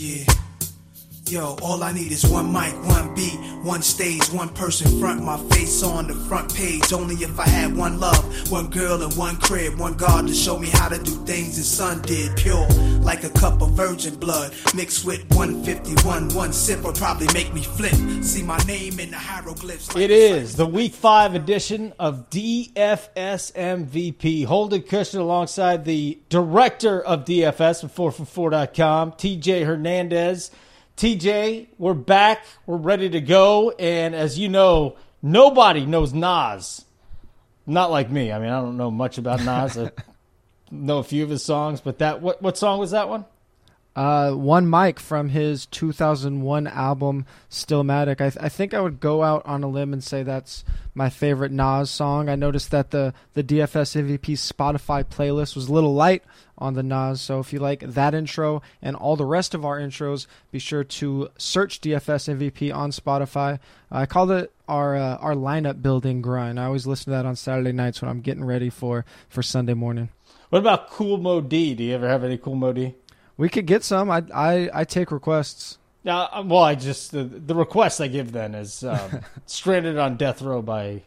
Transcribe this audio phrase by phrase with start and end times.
[0.00, 0.49] Yeah.
[1.30, 5.38] Yo, all I need is one mic, one beat, one stage, one person front, my
[5.50, 6.92] face on the front page.
[6.92, 10.58] Only if I had one love, one girl and one crib, one God to show
[10.58, 12.36] me how to do things the sun did.
[12.36, 12.66] Pure,
[13.02, 16.34] like a cup of virgin blood, mixed with 151.
[16.34, 17.94] One sip will probably make me flip.
[18.24, 19.94] See my name in the hieroglyphs.
[19.94, 24.46] like It is the Week Five edition of DFS MVP.
[24.46, 30.50] Holden Kushner alongside the director of DFS from 4for4.com, TJ Hernandez.
[31.00, 32.44] TJ, we're back.
[32.66, 33.70] We're ready to go.
[33.70, 36.84] And as you know, nobody knows Nas.
[37.66, 38.30] Not like me.
[38.30, 39.78] I mean, I don't know much about Nas.
[39.78, 39.92] I
[40.70, 43.24] know a few of his songs, but that what what song was that one?
[43.96, 48.20] Uh, one mic from his 2001 album Stillmatic.
[48.20, 51.10] I, th- I think I would go out on a limb and say that's my
[51.10, 52.28] favorite Nas song.
[52.28, 56.22] I noticed that the the DFS MVP Spotify playlist was a little light
[56.56, 59.80] on the Nas, so if you like that intro and all the rest of our
[59.80, 63.58] intros, be sure to search DFS MVP on Spotify.
[63.90, 66.60] I call it our uh, our lineup building grind.
[66.60, 69.74] I always listen to that on Saturday nights when I'm getting ready for for Sunday
[69.74, 70.10] morning.
[70.50, 71.74] What about Kool Moe Dee?
[71.74, 72.94] Do you ever have any Kool Moe Dee?
[73.40, 74.10] We could get some.
[74.10, 75.78] I I, I take requests.
[76.02, 80.18] Yeah, uh, well, I just the, the request I give then is um, stranded on
[80.18, 81.04] death row by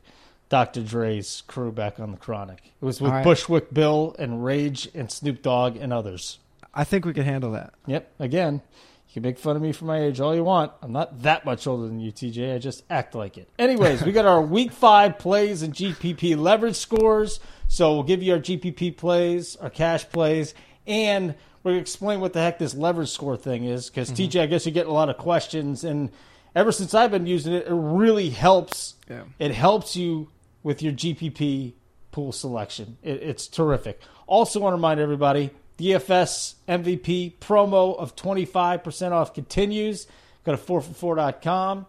[0.49, 0.81] Dr.
[0.81, 2.73] Dre's crew back on the Chronic.
[2.81, 3.23] It was with right.
[3.23, 6.39] Bushwick Bill and Rage and Snoop Dogg and others.
[6.73, 7.75] I think we could handle that.
[7.85, 8.11] Yep.
[8.17, 8.61] Again,
[9.09, 10.71] you can make fun of me for my age all you want.
[10.81, 12.55] I'm not that much older than you, TJ.
[12.55, 13.47] I just act like it.
[13.59, 17.39] Anyways, we got our week five plays and GPP leverage scores.
[17.67, 20.55] So we'll give you our GPP plays, our cash plays,
[20.87, 23.89] and to explain what the heck this leverage score thing is.
[23.89, 25.83] Because, TJ, I guess you're getting a lot of questions.
[25.83, 26.11] And
[26.55, 28.95] ever since I've been using it, it really helps.
[29.09, 29.23] Yeah.
[29.39, 30.29] It helps you
[30.61, 31.73] with your GPP
[32.11, 32.97] pool selection.
[33.01, 33.99] It, it's terrific.
[34.27, 40.07] Also, want to remind everybody DFS MVP promo of 25% off continues.
[40.43, 41.85] Go to 4for4.com.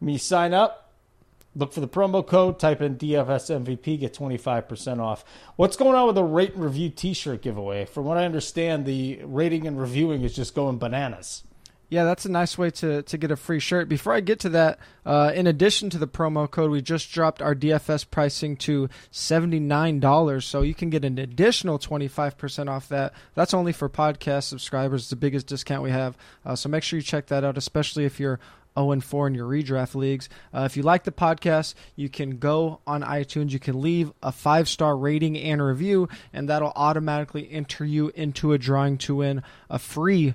[0.00, 0.87] When you sign up,
[1.58, 5.24] look for the promo code, type in DFS MVP, get 25% off.
[5.56, 7.84] What's going on with the rate and review t shirt giveaway?
[7.84, 11.42] From what I understand, the rating and reviewing is just going bananas.
[11.90, 13.88] Yeah, that's a nice way to, to get a free shirt.
[13.88, 17.40] Before I get to that, uh, in addition to the promo code, we just dropped
[17.40, 20.42] our DFS pricing to $79.
[20.42, 23.14] So you can get an additional 25% off that.
[23.34, 25.08] That's only for podcast subscribers.
[25.08, 26.18] The biggest discount we have.
[26.44, 28.38] Uh, so make sure you check that out, especially if you're
[28.78, 30.28] 0 and 4 in your redraft leagues.
[30.54, 33.50] Uh, if you like the podcast, you can go on iTunes.
[33.50, 38.52] You can leave a five star rating and review, and that'll automatically enter you into
[38.52, 40.34] a drawing to win a free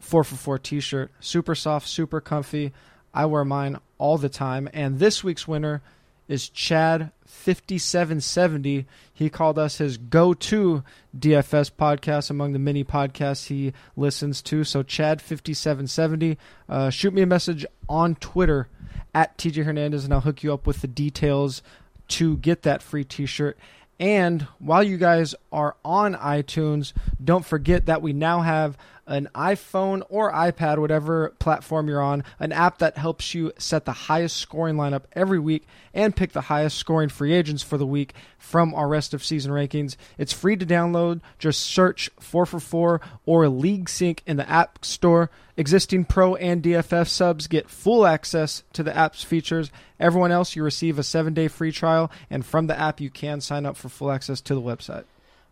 [0.00, 1.10] 4 for 4 t shirt.
[1.20, 2.72] Super soft, super comfy.
[3.14, 4.68] I wear mine all the time.
[4.72, 5.82] And this week's winner
[6.30, 8.86] is Chad5770.
[9.12, 10.84] He called us his go to
[11.18, 14.62] DFS podcast among the many podcasts he listens to.
[14.64, 16.36] So, Chad5770,
[16.68, 18.68] uh, shoot me a message on Twitter
[19.14, 21.62] at TJ Hernandez, and I'll hook you up with the details
[22.08, 23.58] to get that free t shirt.
[23.98, 28.78] And while you guys are on iTunes, don't forget that we now have
[29.10, 33.92] an iPhone or iPad, whatever platform you're on, an app that helps you set the
[33.92, 38.14] highest scoring lineup every week and pick the highest scoring free agents for the week
[38.38, 39.96] from our rest of season rankings.
[40.16, 41.20] It's free to download.
[41.40, 45.28] Just search 4for4 or League Sync in the App Store.
[45.56, 49.72] Existing Pro and DFF subs get full access to the app's features.
[49.98, 53.40] Everyone else, you receive a seven day free trial, and from the app, you can
[53.40, 55.04] sign up for full access to the website.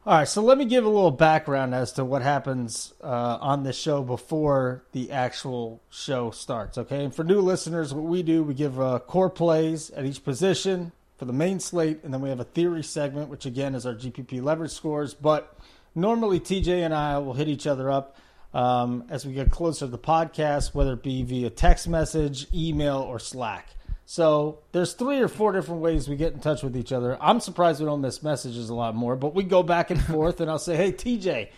[0.09, 3.63] All right, so let me give a little background as to what happens uh, on
[3.63, 6.79] this show before the actual show starts.
[6.79, 10.25] Okay, and for new listeners, what we do, we give uh, core plays at each
[10.25, 13.85] position for the main slate, and then we have a theory segment, which again is
[13.85, 15.13] our GPP leverage scores.
[15.13, 15.55] But
[15.95, 18.17] normally, TJ and I will hit each other up
[18.55, 23.01] um, as we get closer to the podcast, whether it be via text message, email,
[23.01, 23.69] or Slack.
[24.11, 27.19] So there's three or four different ways we get in touch with each other.
[27.21, 30.41] I'm surprised we don't miss messages a lot more, but we go back and forth,
[30.41, 31.51] and I'll say, "Hey, TJ,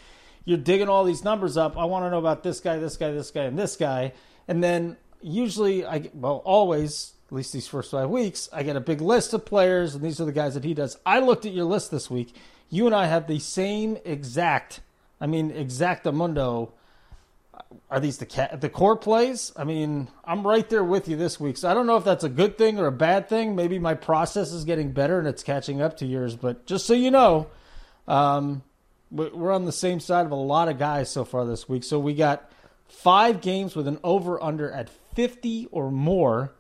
[0.45, 1.79] you're digging all these numbers up.
[1.79, 4.15] I want to know about this guy, this guy, this guy, and this guy."
[4.49, 8.81] And then usually, I well, always, at least these first five weeks, I get a
[8.81, 10.99] big list of players, and these are the guys that he does.
[11.07, 12.35] I looked at your list this week.
[12.69, 14.81] You and I have the same exact,
[15.21, 16.73] I mean, exactamundo
[17.91, 19.53] are these the the core plays?
[19.57, 21.57] I mean, I'm right there with you this week.
[21.57, 23.55] So I don't know if that's a good thing or a bad thing.
[23.55, 26.37] Maybe my process is getting better and it's catching up to yours.
[26.37, 27.49] But just so you know,
[28.09, 28.63] um,
[29.11, 31.85] we- we're on the same side of a lot of guys so far this week.
[31.85, 32.51] So we got
[32.89, 36.53] five games with an over under at 50 or more.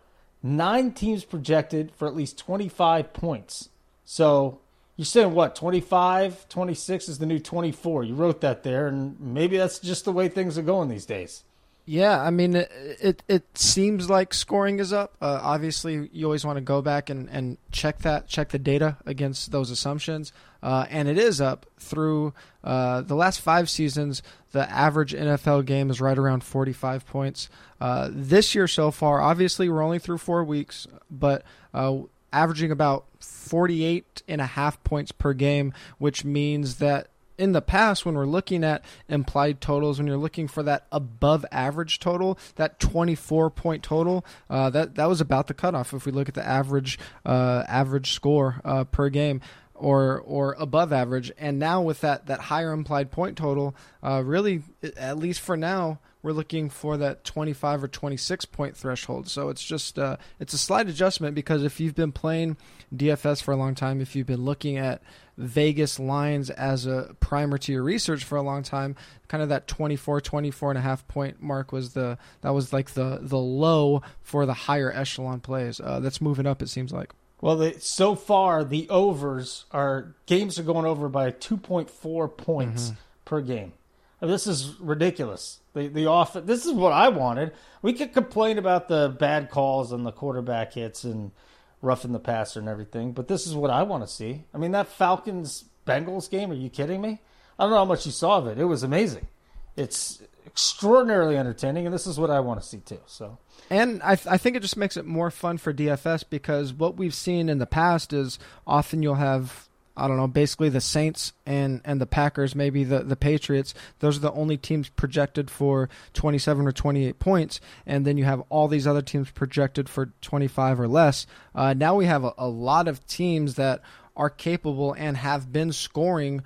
[0.43, 3.69] Nine teams projected for at least 25 points.
[4.05, 4.61] So
[5.01, 9.57] you're saying what 25 26 is the new 24 you wrote that there and maybe
[9.57, 11.45] that's just the way things are going these days
[11.87, 12.71] Yeah, I mean, it
[13.01, 15.17] it, it seems like scoring is up.
[15.21, 18.99] Uh, obviously, you always want to go back and, and check that, check the data
[19.07, 20.33] against those assumptions,
[20.63, 22.33] uh, and it is up through
[22.63, 24.23] uh, the last five seasons.
[24.53, 27.49] The average NFL game is right around 45 points.
[27.81, 31.43] Uh, this year so far, obviously, we're only through four weeks, but
[31.75, 37.63] uh, averaging about 48 and a half points per game, which means that in the
[37.63, 42.39] past when we're looking at implied totals when you're looking for that above average total
[42.57, 46.35] that 24 point total uh, that that was about the cutoff if we look at
[46.35, 49.41] the average uh, average score uh, per game
[49.81, 51.33] or or above average.
[51.39, 54.63] And now with that that higher implied point total uh, really
[54.97, 59.29] at least for now we're looking for that 25 or 26 point threshold.
[59.29, 62.57] So it's just uh, it's a slight adjustment because if you've been playing
[62.95, 65.03] DFS for a long time, if you've been looking at
[65.39, 68.97] Vegas lines as a primer to your research for a long time,
[69.29, 72.91] kind of that 24 24 and a half point mark was the that was like
[72.91, 75.81] the the low for the higher echelon plays.
[75.81, 77.13] Uh, that's moving up it seems like.
[77.41, 82.95] Well, the, so far the overs are games are going over by 2.4 points mm-hmm.
[83.25, 83.73] per game.
[84.21, 85.61] This is ridiculous.
[85.73, 87.53] The the off this is what I wanted.
[87.81, 91.33] We could complain about the bad calls and the quarterback hits and
[91.81, 94.45] roughing the passer and everything, but this is what I want to see.
[94.55, 97.21] I mean that Falcons Bengals game, are you kidding me?
[97.59, 98.59] I don't know how much you saw of it.
[98.59, 99.29] It was amazing.
[99.77, 103.01] It's extraordinarily entertaining and this is what I want to see too.
[103.07, 103.39] So
[103.71, 106.97] and I, th- I think it just makes it more fun for DFS because what
[106.97, 111.33] we've seen in the past is often you'll have I don't know, basically the Saints
[111.45, 113.75] and, and the Packers, maybe the, the Patriots.
[113.99, 117.61] Those are the only teams projected for 27 or 28 points.
[117.87, 121.27] And then you have all these other teams projected for 25 or less.
[121.55, 123.83] Uh, now we have a, a lot of teams that
[124.17, 126.43] are capable and have been scoring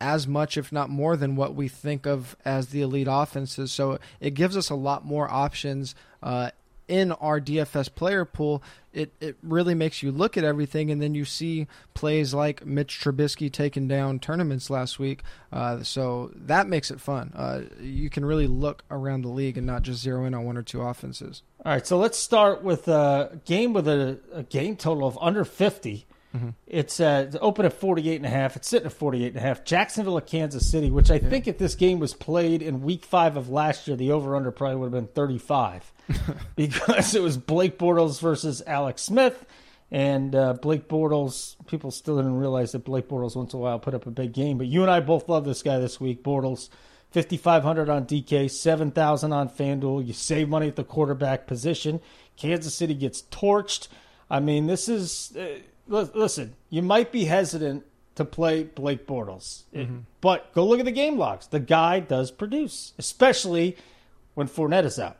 [0.00, 3.72] as much, if not more, than what we think of as the elite offenses.
[3.72, 6.50] So it gives us a lot more options uh,
[6.88, 8.62] in our DFS player pool,
[8.92, 12.98] it, it really makes you look at everything, and then you see plays like Mitch
[12.98, 15.22] Trubisky taking down tournaments last week.
[15.52, 17.32] Uh, so that makes it fun.
[17.34, 20.56] Uh, you can really look around the league and not just zero in on one
[20.56, 21.42] or two offenses.
[21.64, 25.44] All right, so let's start with a game with a, a game total of under
[25.44, 26.06] 50.
[26.36, 26.50] Mm-hmm.
[26.66, 28.56] It's, uh, it's open at 48 and a half.
[28.56, 29.64] It's sitting at 48 and a half.
[29.64, 31.28] Jacksonville at Kansas City, which I yeah.
[31.28, 34.50] think if this game was played in week five of last year, the over under
[34.50, 35.92] probably would have been 35.
[36.56, 39.46] because it was Blake Bortles versus Alex Smith.
[39.90, 43.78] And uh, Blake Bortles, people still didn't realize that Blake Bortles once in a while
[43.78, 44.58] put up a big game.
[44.58, 46.22] But you and I both love this guy this week.
[46.22, 46.68] Bortles,
[47.12, 50.06] 5,500 on DK, 7,000 on FanDuel.
[50.06, 52.00] You save money at the quarterback position.
[52.36, 53.88] Kansas City gets torched.
[54.30, 55.34] I mean, this is.
[55.36, 59.98] Uh, listen, you might be hesitant to play Blake Bortles, mm-hmm.
[60.20, 61.46] but go look at the game logs.
[61.46, 63.76] The guy does produce, especially
[64.34, 65.18] when Fournette is out.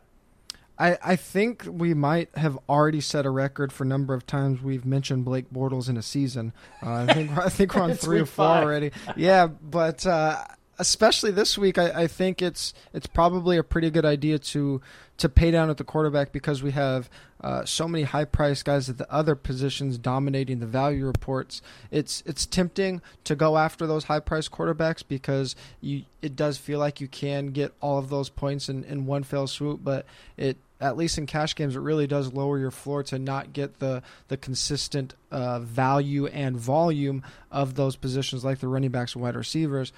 [0.79, 4.85] I, I think we might have already set a record for number of times we've
[4.85, 6.53] mentioned Blake Bortles in a season.
[6.83, 8.63] Uh, I think I think we're on three or four five.
[8.63, 8.93] already.
[9.17, 10.45] Yeah, but uh,
[10.79, 14.81] especially this week, I, I, think it's it's probably a pretty good idea to
[15.19, 17.11] to pay down at the quarterback because we have
[17.41, 21.61] uh, so many high priced guys at the other positions dominating the value reports.
[21.91, 26.79] It's it's tempting to go after those high priced quarterbacks because you it does feel
[26.79, 30.57] like you can get all of those points in, in one fell swoop, but it
[30.81, 34.03] at least in cash games, it really does lower your floor to not get the
[34.29, 39.37] the consistent uh, value and volume of those positions like the running backs and wide
[39.37, 39.93] receivers.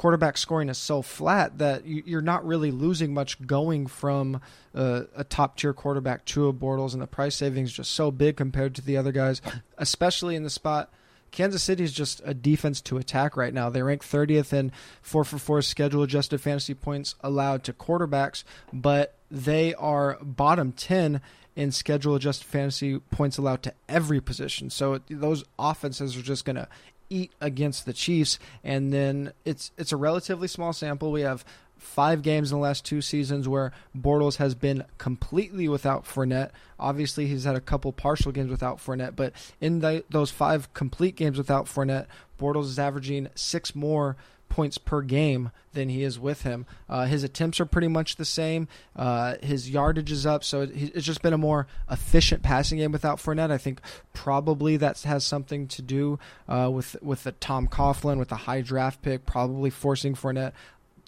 [0.00, 4.40] Quarterback scoring is so flat that you're not really losing much going from
[4.74, 8.36] uh, a top tier quarterback to a Bortles, and the price savings just so big
[8.36, 9.42] compared to the other guys,
[9.76, 10.90] especially in the spot
[11.30, 13.70] Kansas City is just a defense to attack right now.
[13.70, 19.14] They rank 30th in 4 for 4 schedule adjusted fantasy points allowed to quarterbacks, but
[19.30, 21.20] they are bottom 10
[21.56, 24.70] in schedule adjusted fantasy points allowed to every position.
[24.70, 26.68] So those offenses are just going to
[27.10, 31.12] eat against the Chiefs and then it's it's a relatively small sample.
[31.12, 31.44] We have
[31.80, 36.50] five games in the last two seasons where Bortles has been completely without Fournette.
[36.78, 41.16] Obviously, he's had a couple partial games without Fournette, but in the, those five complete
[41.16, 42.06] games without Fournette,
[42.38, 44.16] Bortles is averaging six more
[44.50, 46.66] points per game than he is with him.
[46.88, 48.68] Uh, his attempts are pretty much the same.
[48.94, 53.18] Uh, his yardage is up, so it's just been a more efficient passing game without
[53.18, 53.50] Fournette.
[53.50, 53.80] I think
[54.12, 58.60] probably that has something to do uh, with with the Tom Coughlin, with the high
[58.60, 60.52] draft pick, probably forcing Fournette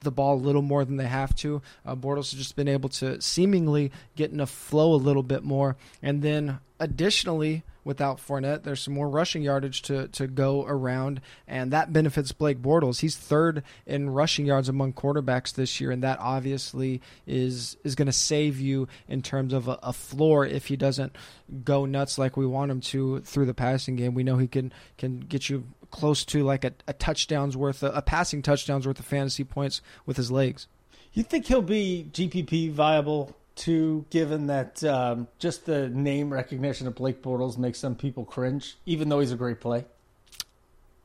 [0.03, 1.63] the ball a little more than they have to.
[1.87, 5.45] Uh, Bortles has just been able to seemingly get in a flow a little bit
[5.45, 5.77] more.
[6.03, 8.63] And then additionally, without Fournette.
[8.63, 13.01] There's some more rushing yardage to, to go around, and that benefits Blake Bortles.
[13.01, 18.07] He's third in rushing yards among quarterbacks this year, and that obviously is is going
[18.07, 21.17] to save you in terms of a, a, floor if he doesn't
[21.65, 24.15] go nuts like we want him to through the passing game.
[24.15, 27.91] We know he can can get you close to like a, a touchdown's worth, a,
[27.91, 30.67] a passing touchdown's worth of fantasy points with his legs.
[31.13, 36.97] You think he'll be GPP viable too, given that um, just the name recognition of
[36.97, 39.85] Blake Bortles makes some people cringe, even though he's a great play?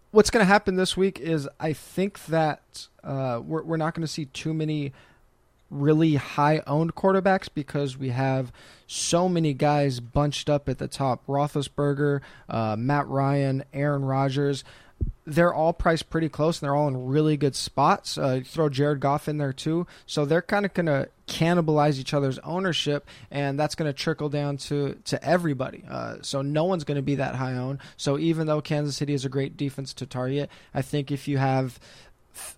[0.10, 4.02] What's going to happen this week is I think that uh, we're, we're not going
[4.02, 4.92] to see too many
[5.70, 8.52] really high owned quarterbacks because we have
[8.88, 14.64] so many guys bunched up at the top Roethlisberger, uh, Matt Ryan, Aaron Rodgers
[15.28, 18.18] they're all priced pretty close and they're all in really good spots.
[18.18, 19.86] Uh, throw Jared Goff in there too.
[20.06, 24.30] So they're kind of going to cannibalize each other's ownership and that's going to trickle
[24.30, 25.84] down to, to everybody.
[25.90, 27.80] Uh, so no one's going to be that high owned.
[27.98, 31.38] So even though Kansas City is a great defense to target, I think if you
[31.40, 31.78] have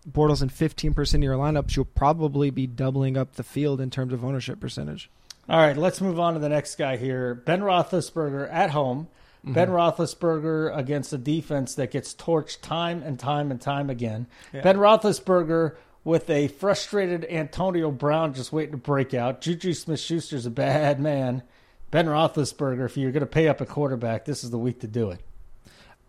[0.08, 4.14] Bortles in 15% of your lineups, you'll probably be doubling up the field in terms
[4.14, 5.10] of ownership percentage.
[5.48, 7.34] All right, let's move on to the next guy here.
[7.34, 9.08] Ben Roethlisberger at home
[9.44, 9.54] Mm-hmm.
[9.54, 14.28] Ben Roethlisberger against a defense that gets torched time and time and time again.
[14.54, 14.62] Yeah.
[14.62, 19.42] Ben Roethlisberger with a frustrated Antonio Brown just waiting to break out.
[19.42, 21.44] Juju Smith Schuster's a bad man.
[21.92, 24.88] Ben Roethlisberger, if you're going to pay up a quarterback, this is the week to
[24.88, 25.22] do it.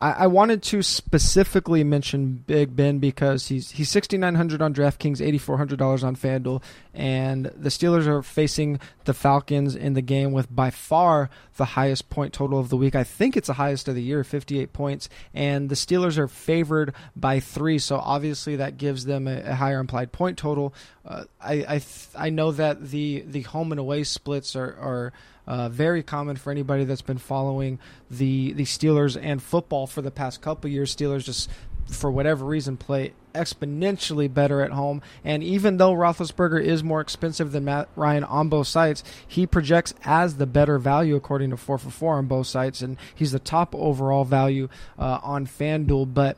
[0.00, 4.72] I, I wanted to specifically mention Big Ben because he's he's sixty nine hundred on
[4.72, 6.62] DraftKings, eighty four hundred dollars on FanDuel,
[6.94, 12.08] and the Steelers are facing the Falcons in the game with by far the highest
[12.08, 12.94] point total of the week.
[12.94, 16.28] I think it's the highest of the year, fifty eight points, and the Steelers are
[16.28, 20.72] favored by three, so obviously that gives them a, a higher implied point total.
[21.04, 25.12] Uh, I I, th- I know that the the home and away splits are are
[25.50, 30.10] uh, very common for anybody that's been following the the Steelers and football for the
[30.12, 30.94] past couple years.
[30.94, 31.50] Steelers just
[31.88, 35.02] for whatever reason play exponentially better at home.
[35.24, 39.92] And even though Roethlisberger is more expensive than Matt Ryan on both sites, he projects
[40.04, 43.40] as the better value according to 4 for 4 on both sites, and he's the
[43.40, 44.68] top overall value
[45.00, 46.14] uh, on FanDuel.
[46.14, 46.36] But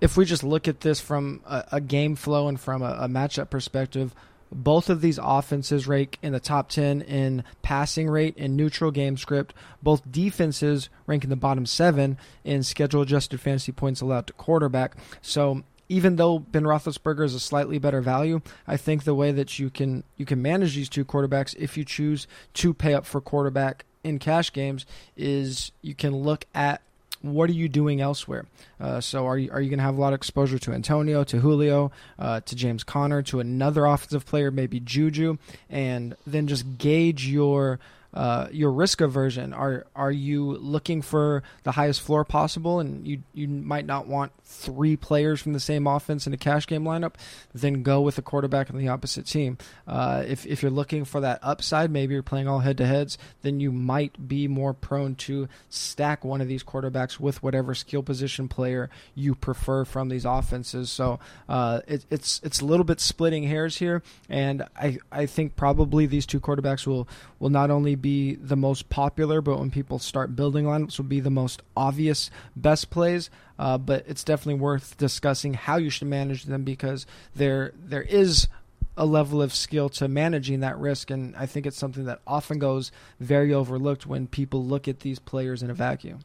[0.00, 3.08] if we just look at this from a, a game flow and from a, a
[3.08, 4.14] matchup perspective,
[4.52, 9.16] both of these offenses rank in the top 10 in passing rate and neutral game
[9.16, 9.54] script.
[9.82, 14.96] Both defenses rank in the bottom seven in schedule adjusted fantasy points allowed to quarterback.
[15.22, 19.58] So even though Ben Roethlisberger is a slightly better value, I think the way that
[19.58, 23.20] you can you can manage these two quarterbacks if you choose to pay up for
[23.20, 26.80] quarterback in cash games is you can look at
[27.22, 28.46] what are you doing elsewhere?
[28.80, 31.24] Uh, so are you are you going to have a lot of exposure to Antonio,
[31.24, 36.78] to Julio, uh, to James Conner, to another offensive player, maybe Juju, and then just
[36.78, 37.78] gauge your
[38.12, 39.52] uh, your risk aversion.
[39.52, 44.32] Are are you looking for the highest floor possible, and you you might not want
[44.44, 47.14] three players from the same offense in a cash game lineup?
[47.54, 49.58] Then go with a quarterback on the opposite team.
[49.86, 53.16] Uh, if if you're looking for that upside, maybe you're playing all head to heads,
[53.42, 58.02] then you might be more prone to stack one of these quarterbacks with whatever skill
[58.02, 60.90] position player you prefer from these offenses.
[60.90, 65.54] So uh, it, it's it's a little bit splitting hairs here, and I I think
[65.54, 69.98] probably these two quarterbacks will will not only be the most popular, but when people
[69.98, 73.30] start building lineups, will be the most obvious best plays.
[73.58, 78.48] Uh, but it's definitely worth discussing how you should manage them because there there is
[78.96, 82.58] a level of skill to managing that risk, and I think it's something that often
[82.58, 86.20] goes very overlooked when people look at these players in a vacuum.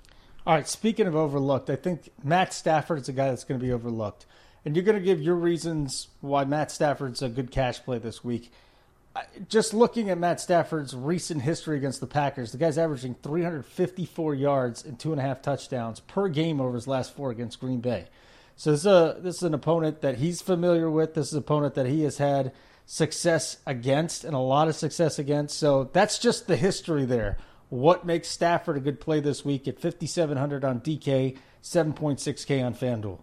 [0.45, 3.65] All right, speaking of overlooked, I think Matt Stafford is a guy that's going to
[3.65, 4.25] be overlooked.
[4.63, 8.23] And you're going to give your reasons why Matt Stafford's a good cash play this
[8.23, 8.51] week
[9.47, 14.83] just looking at Matt Stafford's recent history against the Packers, the guy's averaging 354 yards
[14.83, 18.07] and two and a half touchdowns per game over his last four against Green Bay.
[18.57, 21.13] So this is a this is an opponent that he's familiar with.
[21.13, 22.53] This is an opponent that he has had
[22.85, 25.57] success against and a lot of success against.
[25.57, 27.37] So that's just the history there.
[27.69, 33.19] What makes Stafford a good play this week at 5700 on DK, 7.6k on FanDuel?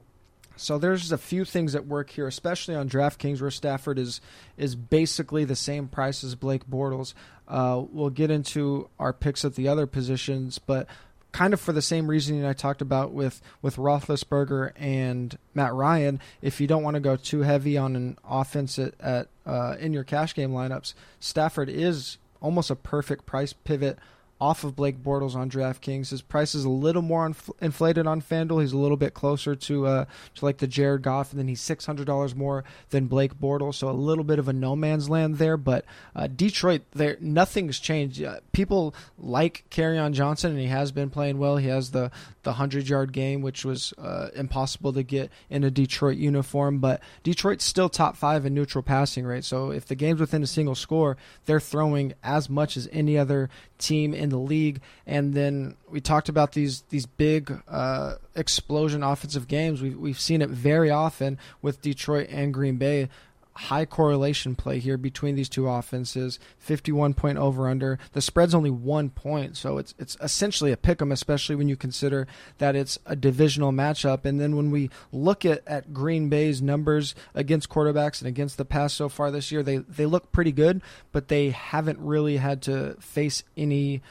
[0.63, 4.21] So there's a few things at work here, especially on DraftKings, where Stafford is
[4.57, 7.15] is basically the same price as Blake Bortles.
[7.49, 10.87] Uh, we'll get into our picks at the other positions, but
[11.33, 16.21] kind of for the same reasoning I talked about with with Roethlisberger and Matt Ryan.
[16.41, 19.93] If you don't want to go too heavy on an offense at, at uh, in
[19.93, 23.99] your cash game lineups, Stafford is almost a perfect price pivot
[24.43, 26.11] off of Blake Bortles on DraftKings.
[26.11, 28.61] His price is a little more inf- inflated on FanDuel.
[28.61, 31.61] He's a little bit closer to uh, to like the Jared Goff, and then he's
[31.61, 33.77] six hundred dollars more than Blake Bortles.
[33.77, 35.57] So a little bit of a no man's land there.
[35.57, 35.85] But
[36.17, 38.21] uh, Detroit, there nothing's changed.
[38.21, 41.57] Uh, people like on Johnson, and he has been playing well.
[41.57, 42.11] He has the
[42.43, 46.79] the hundred yard game, which was uh, impossible to get in a Detroit uniform.
[46.79, 49.45] But Detroit's still top five in neutral passing rate.
[49.45, 53.51] So if the game's within a single score, they're throwing as much as any other
[53.79, 54.81] team in the league.
[55.07, 59.83] And then we talked about these these big uh, explosion offensive games.
[59.83, 63.09] We've we've seen it very often with Detroit and Green Bay
[63.55, 66.39] high correlation play here between these two offenses.
[66.59, 67.99] 51 point over under.
[68.13, 71.77] The spread's only one point, so it's it's essentially a pick 'em, especially when you
[71.77, 72.27] consider
[72.59, 74.25] that it's a divisional matchup.
[74.25, 78.65] And then when we look at, at Green Bay's numbers against quarterbacks and against the
[78.65, 80.83] pass so far this year, they they look pretty good,
[81.13, 84.03] but they haven't really had to face any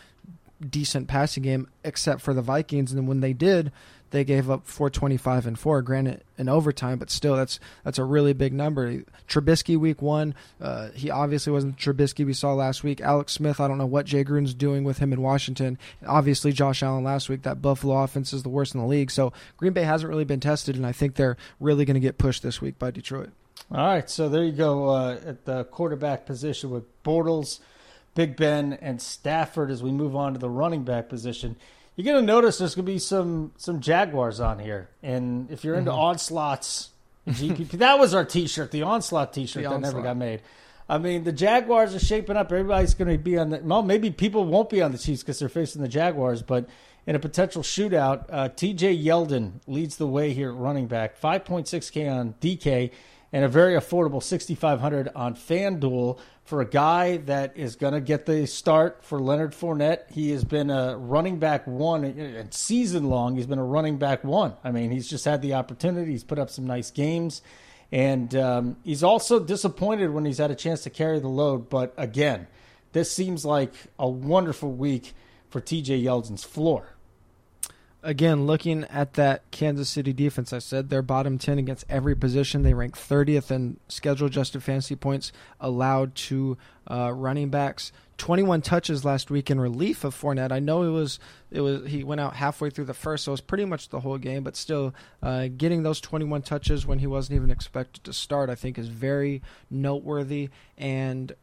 [0.69, 2.91] decent passing game except for the Vikings.
[2.91, 3.71] And then when they did,
[4.11, 8.33] they gave up 425 and four, granted in overtime, but still that's that's a really
[8.33, 9.03] big number.
[9.27, 13.01] Trubisky week one, uh, he obviously wasn't Trubisky we saw last week.
[13.01, 15.77] Alex Smith, I don't know what Jay Gruden's doing with him in Washington.
[16.05, 17.43] Obviously Josh Allen last week.
[17.43, 19.11] That Buffalo offense is the worst in the league.
[19.11, 22.17] So Green Bay hasn't really been tested, and I think they're really going to get
[22.17, 23.29] pushed this week by Detroit.
[23.71, 27.59] All right, so there you go uh, at the quarterback position with Bortles,
[28.15, 29.71] Big Ben, and Stafford.
[29.71, 31.55] As we move on to the running back position
[31.95, 35.91] you're gonna notice there's gonna be some some Jaguars on here, and if you're into
[35.91, 35.99] mm-hmm.
[35.99, 36.89] onslaughts,
[37.27, 39.93] GPP, that was our T-shirt, the onslaught T-shirt the that onslaught.
[39.93, 40.41] never got made.
[40.89, 42.51] I mean, the Jaguars are shaping up.
[42.51, 43.59] Everybody's going to be on the.
[43.59, 46.67] Well, maybe people won't be on the Chiefs because they're facing the Jaguars, but
[47.07, 48.97] in a potential shootout, uh, T.J.
[48.97, 52.91] Yeldon leads the way here at running back, 5.6K on DK,
[53.33, 58.25] and a very affordable 6,500 on FanDuel for a guy that is going to get
[58.25, 60.11] the start for Leonard Fournette.
[60.11, 63.35] He has been a running back one and season long.
[63.35, 64.53] He's been a running back one.
[64.63, 66.11] I mean, he's just had the opportunity.
[66.11, 67.41] He's put up some nice games,
[67.91, 71.69] and um, he's also disappointed when he's had a chance to carry the load.
[71.69, 72.47] But again,
[72.91, 75.13] this seems like a wonderful week
[75.49, 76.01] for T.J.
[76.01, 76.95] Yeldon's floor
[78.03, 82.63] again, looking at that Kansas City defense, I said they're bottom 10 against every position.
[82.63, 86.57] They rank 30th in schedule adjusted fantasy points allowed to
[86.89, 87.91] uh, running backs.
[88.17, 90.51] 21 touches last week in relief of Fournette.
[90.51, 93.33] I know it was it was he went out halfway through the first, so it
[93.33, 94.43] was pretty much the whole game.
[94.43, 98.55] But still, uh, getting those 21 touches when he wasn't even expected to start, I
[98.55, 100.49] think, is very noteworthy.
[100.77, 101.33] And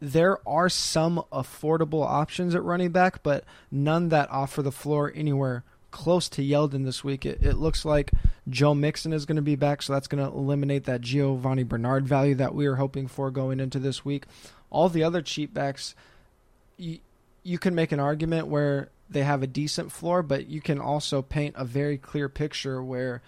[0.00, 5.62] there are some affordable options at running back, but none that offer the floor anywhere
[5.94, 7.24] close to Yeldon this week.
[7.24, 8.10] It, it looks like
[8.48, 12.04] Joe Mixon is going to be back, so that's going to eliminate that Giovani Bernard
[12.04, 14.24] value that we were hoping for going into this week.
[14.70, 15.94] All the other cheap backs,
[16.76, 16.98] you,
[17.44, 21.22] you can make an argument where they have a decent floor, but you can also
[21.22, 23.22] paint a very clear picture where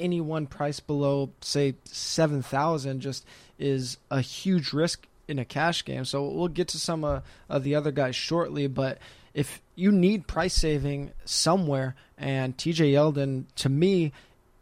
[0.00, 3.24] any one price below, say, 7,000 just
[3.60, 6.04] is a huge risk in a cash game.
[6.04, 8.98] So we'll get to some uh, of the other guys shortly, but–
[9.34, 14.12] if you need price saving somewhere, and TJ Yeldon, to me,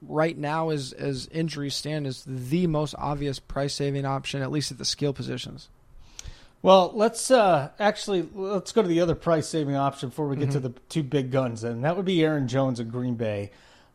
[0.02, 4.70] right now, as as injuries stand, is the most obvious price saving option, at least
[4.70, 5.68] at the skill positions.
[6.62, 10.50] Well, let's uh, actually let's go to the other price saving option before we get
[10.50, 10.52] mm-hmm.
[10.52, 13.50] to the two big guns, and that would be Aaron Jones of Green Bay.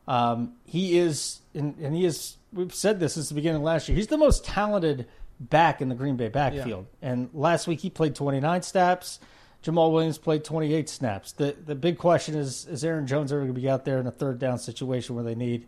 [0.07, 2.37] Um, he is, and, and, he is.
[2.53, 3.95] We've said this since the beginning of last year.
[3.95, 5.07] He's the most talented
[5.39, 7.09] back in the Green Bay backfield, yeah.
[7.09, 9.19] and last week he played 29 snaps.
[9.65, 11.31] Jamaal Williams played 28 snaps.
[11.31, 14.05] The the big question is is Aaron Jones ever going to be out there in
[14.05, 15.65] a third down situation where they need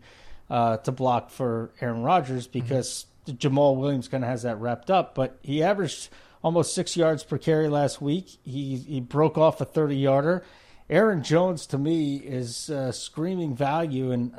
[0.48, 2.60] uh, to block for Aaron Rodgers mm-hmm.
[2.60, 3.36] because mm-hmm.
[3.36, 5.16] Jamaal Williams kind of has that wrapped up.
[5.16, 6.10] But he averaged
[6.44, 8.38] almost six yards per carry last week.
[8.44, 10.44] He he broke off a 30 yarder.
[10.88, 14.32] Aaron Jones to me is uh, screaming value and.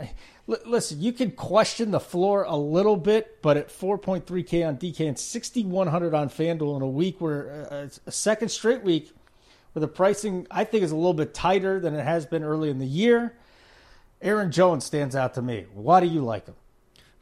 [0.65, 5.19] listen, you can question the floor a little bit, but at 4.3K on DK and
[5.19, 9.13] 6,100 on FanDuel in a week where uh, a second straight week
[9.73, 12.69] where the pricing I think is a little bit tighter than it has been early
[12.69, 13.35] in the year.
[14.21, 15.65] Aaron Jones stands out to me.
[15.73, 16.55] Why do you like him?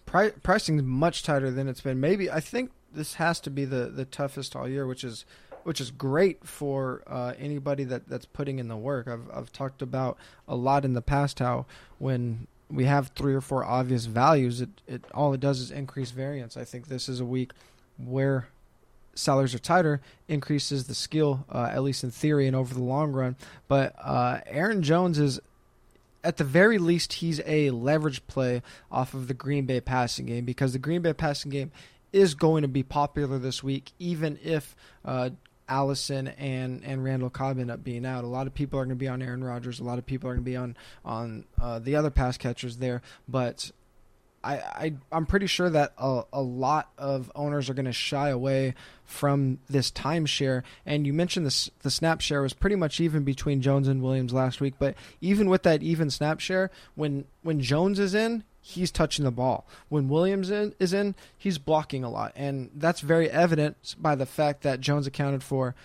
[0.06, 2.00] Pri- pricing is much tighter than it's been.
[2.00, 5.26] Maybe I think this has to be the, the toughest all year, which is
[5.64, 9.08] which is great for uh, anybody that, that's putting in the work.
[9.08, 11.66] I've I've talked about a lot in the past how
[12.00, 16.12] when we have three or four obvious values, it, it all it does is increase
[16.12, 16.58] variance.
[16.58, 17.52] I think this is a week
[17.98, 18.48] where
[19.17, 23.12] salaries are tighter, increases the skill, uh, at least in theory and over the long
[23.12, 23.36] run.
[23.67, 25.39] But uh, Aaron Jones is,
[26.23, 30.45] at the very least, he's a leverage play off of the Green Bay passing game
[30.45, 31.71] because the Green Bay passing game
[32.13, 35.30] is going to be popular this week, even if uh,
[35.69, 38.23] Allison and and Randall Cobb end up being out.
[38.23, 39.80] A lot of people are going to be on Aaron Rodgers.
[39.80, 42.77] A lot of people are going to be on on uh, the other pass catchers
[42.77, 43.01] there.
[43.27, 43.71] But
[44.48, 48.30] I, I I'm pretty sure that a, a lot of owners are going to shy
[48.30, 50.64] away from this timeshare.
[50.86, 54.32] And you mentioned this the snap share was pretty much even between Jones and Williams
[54.32, 54.76] last week.
[54.80, 59.32] But even with that even snap share, when when Jones is in, he's touching the
[59.32, 59.68] ball.
[59.90, 64.26] When Williams in, is in, he's blocking a lot, and that's very evident by the
[64.26, 65.76] fact that Jones accounted for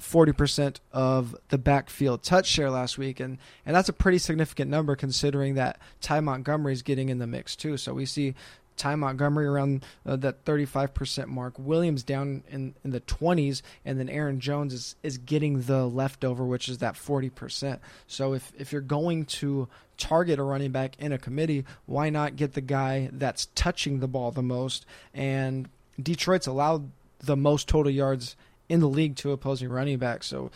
[0.00, 4.18] forty uh, percent of the backfield touch share last week, and and that's a pretty
[4.18, 7.76] significant number considering that Ty Montgomery is getting in the mix too.
[7.76, 8.34] So we see
[8.76, 11.58] Ty Montgomery around uh, that 35% mark.
[11.58, 16.44] Williams down in, in the 20s, and then Aaron Jones is, is getting the leftover,
[16.44, 17.78] which is that 40%.
[18.06, 19.68] So if, if you're going to
[19.98, 24.08] target a running back in a committee, why not get the guy that's touching the
[24.08, 24.86] ball the most?
[25.14, 25.68] And
[26.00, 26.90] Detroit's allowed
[27.20, 28.36] the most total yards
[28.72, 30.26] in the league to opposing running backs.
[30.26, 30.50] So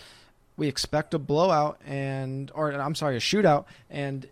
[0.57, 4.27] we expect a blowout and or I'm sorry, a shootout and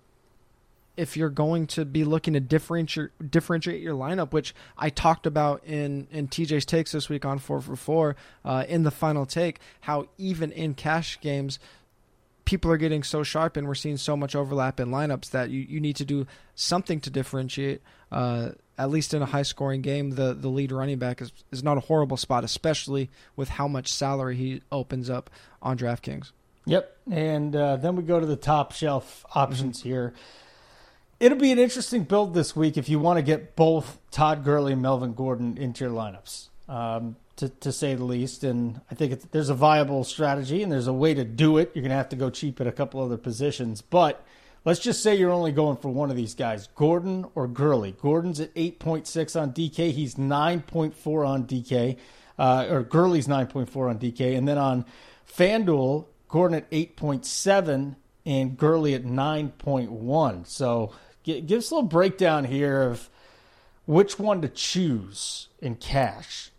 [0.96, 5.62] if you're going to be looking to differentiate differentiate your lineup, which I talked about
[5.66, 9.60] in in TJ's takes this week on four for four uh, in the final take,
[9.82, 11.58] how even in cash games,
[12.46, 15.60] people are getting so sharp and we're seeing so much overlap in lineups that you,
[15.60, 17.82] you need to do something to differentiate.
[18.10, 21.62] Uh, at least in a high scoring game, the, the lead running back is, is
[21.62, 25.30] not a horrible spot, especially with how much salary he opens up
[25.62, 26.32] on DraftKings.
[26.66, 26.96] Yep.
[27.10, 29.88] And uh, then we go to the top shelf options mm-hmm.
[29.88, 30.14] here.
[31.20, 34.72] It'll be an interesting build this week if you want to get both Todd Gurley
[34.72, 38.42] and Melvin Gordon into your lineups, um, to, to say the least.
[38.42, 41.70] And I think there's a viable strategy and there's a way to do it.
[41.74, 43.80] You're going to have to go cheap at a couple other positions.
[43.80, 44.24] But
[44.64, 47.92] let's just say you're only going for one of these guys, Gordon or Gurley.
[47.92, 49.92] Gordon's at 8.6 on DK.
[49.92, 51.96] He's 9.4 on DK,
[52.38, 54.36] uh, or Gurley's 9.4 on DK.
[54.36, 54.84] And then on
[55.30, 57.96] FanDuel, Gordon at 8.7
[58.26, 60.46] and Gurley at 9.1.
[60.46, 63.08] So give us a little breakdown here of
[63.86, 66.50] which one to choose in cash.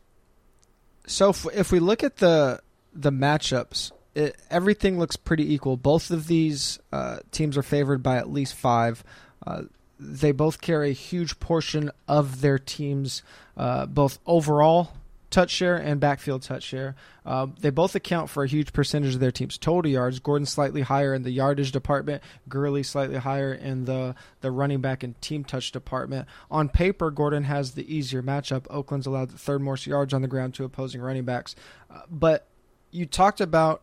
[1.07, 2.59] So if, if we look at the
[2.93, 5.77] the matchups, it, everything looks pretty equal.
[5.77, 9.03] Both of these uh, teams are favored by at least five.
[9.45, 9.63] Uh,
[9.99, 13.23] they both carry a huge portion of their teams,
[13.55, 14.91] uh, both overall
[15.29, 16.95] touch share and backfield touch share.
[17.25, 20.19] Uh, they both account for a huge percentage of their team's total yards.
[20.19, 25.03] Gordon slightly higher in the yardage department, Gurley slightly higher in the, the running back
[25.03, 26.27] and team touch department.
[26.49, 28.65] On paper, Gordon has the easier matchup.
[28.69, 31.55] Oakland's allowed the third most yards on the ground to opposing running backs.
[31.91, 32.47] Uh, but
[32.91, 33.81] you talked about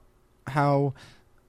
[0.48, 0.94] how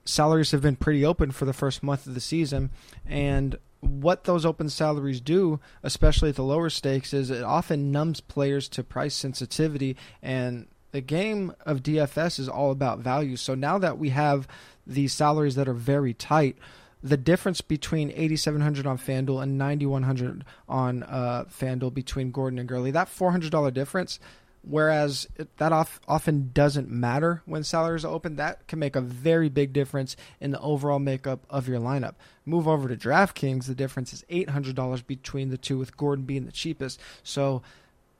[0.04, 2.70] salaries have been pretty open for the first month of the season,
[3.06, 8.20] and what those open salaries do, especially at the lower stakes, is it often numbs
[8.20, 9.96] players to price sensitivity.
[10.22, 13.36] And the game of DFS is all about value.
[13.36, 14.48] So now that we have
[14.86, 16.56] these salaries that are very tight,
[17.02, 22.90] the difference between 8700 on FanDuel and 9100 on uh, FanDuel between Gordon and Gurley,
[22.92, 24.18] that $400 difference
[24.66, 28.36] Whereas that off, often doesn't matter when salaries are open.
[28.36, 32.14] That can make a very big difference in the overall makeup of your lineup.
[32.46, 36.52] Move over to DraftKings, the difference is $800 between the two, with Gordon being the
[36.52, 36.98] cheapest.
[37.22, 37.62] So,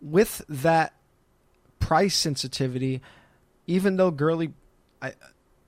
[0.03, 0.95] with that
[1.79, 3.01] price sensitivity,
[3.67, 4.53] even though Gurley
[5.01, 5.13] I,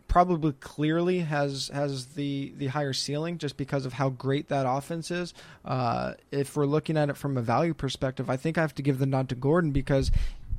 [0.08, 5.10] probably clearly has has the the higher ceiling just because of how great that offense
[5.10, 5.34] is.
[5.64, 8.82] Uh, if we're looking at it from a value perspective, I think I have to
[8.82, 10.10] give the nod to Gordon because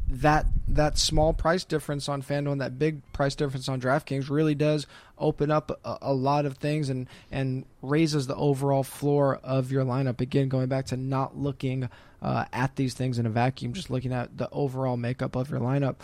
[0.10, 4.56] that that small price difference on FanDuel and that big price difference on DraftKings really
[4.56, 9.72] does open up a, a, lot of things and and raises the overall floor of
[9.72, 10.22] your lineup.
[10.22, 11.90] Again, going back to not looking
[12.22, 15.60] uh, at these things in a vacuum, just looking at the overall makeup of your
[15.60, 15.96] lineup.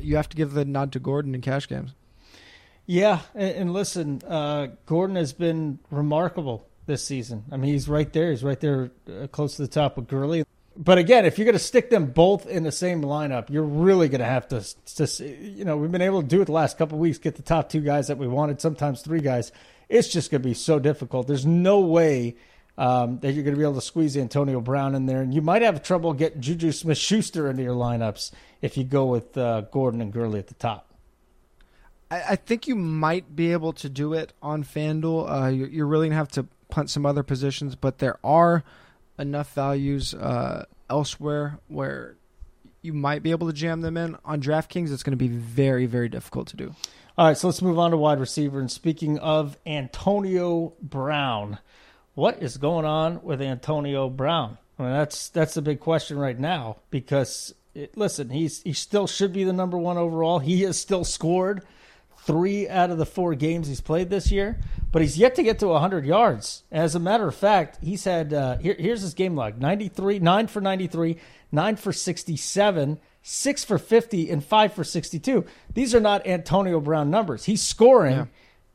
[0.00, 1.92] You have to give the nod to Gordon in cash games.
[2.86, 7.44] Yeah, and, and listen, uh, Gordon has been remarkable this season.
[7.52, 8.30] I mean, he's right there.
[8.30, 10.45] He's right there, uh, close to the top of Gurley
[10.76, 14.08] but again, if you're going to stick them both in the same lineup, you're really
[14.08, 14.62] going to have to,
[14.96, 17.42] to, you know, we've been able to do it the last couple weeks, get the
[17.42, 19.52] top two guys that we wanted, sometimes three guys.
[19.88, 21.26] It's just going to be so difficult.
[21.26, 22.36] There's no way
[22.76, 25.40] um, that you're going to be able to squeeze Antonio Brown in there, and you
[25.40, 30.02] might have trouble getting Juju Smith-Schuster into your lineups if you go with uh, Gordon
[30.02, 30.92] and Gurley at the top.
[32.10, 35.44] I, I, think you might be able to do it on FanDuel.
[35.44, 38.62] Uh, you're, you're really going to have to punt some other positions, but there are–
[39.18, 42.16] enough values uh, elsewhere where
[42.82, 44.16] you might be able to jam them in.
[44.24, 46.74] On DraftKings, it's going to be very, very difficult to do.
[47.18, 48.60] All right, so let's move on to wide receiver.
[48.60, 51.58] And speaking of Antonio Brown,
[52.14, 54.58] what is going on with Antonio Brown?
[54.78, 59.06] I mean, that's that's the big question right now because it, listen, he's he still
[59.06, 60.38] should be the number one overall.
[60.38, 61.64] He has still scored
[62.26, 64.58] three out of the four games he's played this year,
[64.90, 66.64] but he's yet to get to 100 yards.
[66.70, 70.46] As a matter of fact, he's had uh, here, here's his game log: 93, nine
[70.48, 71.16] for 93,
[71.52, 75.44] nine for 67, six for 50, and five for 62.
[75.72, 77.44] These are not Antonio Brown numbers.
[77.44, 78.16] He's scoring.
[78.16, 78.26] Yeah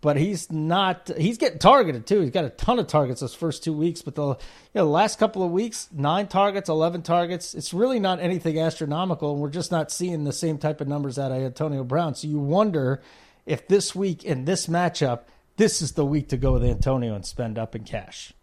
[0.01, 1.11] but he's not.
[1.15, 2.21] He's getting targeted too.
[2.21, 4.35] He's got a ton of targets those first two weeks, but the you
[4.73, 7.53] know the last couple of weeks, nine targets, eleven targets.
[7.53, 11.19] It's really not anything astronomical, and we're just not seeing the same type of numbers
[11.19, 12.15] out of Antonio Brown.
[12.15, 13.01] So you wonder
[13.45, 15.21] if this week in this matchup,
[15.57, 18.33] this is the week to go with Antonio and spend up in cash.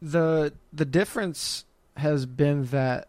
[0.00, 1.64] The the difference
[1.96, 3.08] has been that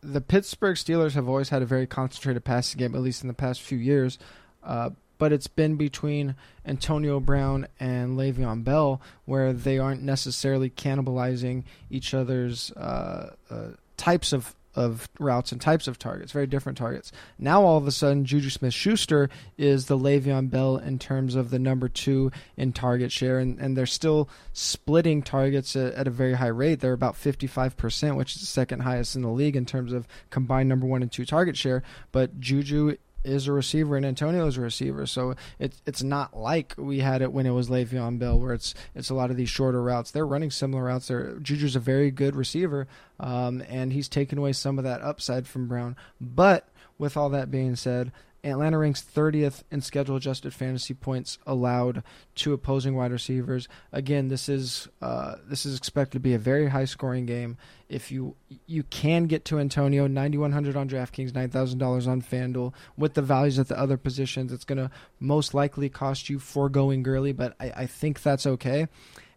[0.00, 3.34] the Pittsburgh Steelers have always had a very concentrated passing game, at least in the
[3.34, 4.18] past few years.
[4.62, 11.64] Uh, but it's been between Antonio Brown and Le'Veon Bell, where they aren't necessarily cannibalizing
[11.90, 17.12] each other's uh, uh, types of of routes and types of targets, very different targets.
[17.38, 21.50] Now all of a sudden, Juju Smith Schuster is the Le'Veon Bell in terms of
[21.50, 26.10] the number two in target share, and, and they're still splitting targets at, at a
[26.10, 26.80] very high rate.
[26.80, 30.68] They're about 55%, which is the second highest in the league in terms of combined
[30.68, 31.82] number one and two target share.
[32.12, 32.96] But Juju
[33.28, 35.06] is a receiver and Antonio is a receiver.
[35.06, 38.74] So it's it's not like we had it when it was Le'Veon Bell, where it's
[38.94, 40.10] it's a lot of these shorter routes.
[40.10, 41.08] They're running similar routes.
[41.08, 42.88] They're, Juju's a very good receiver,
[43.20, 45.96] um, and he's taken away some of that upside from Brown.
[46.20, 48.12] But with all that being said,
[48.50, 52.02] Atlanta ranks 30th in schedule adjusted fantasy points allowed
[52.36, 53.68] to opposing wide receivers.
[53.92, 57.56] Again, this is uh, this is expected to be a very high scoring game.
[57.88, 63.22] If you you can get to Antonio, 9100 on DraftKings, $9,000 on FanDuel with the
[63.22, 67.54] values at the other positions, it's going to most likely cost you foregoing Gurley, but
[67.58, 68.88] I, I think that's okay.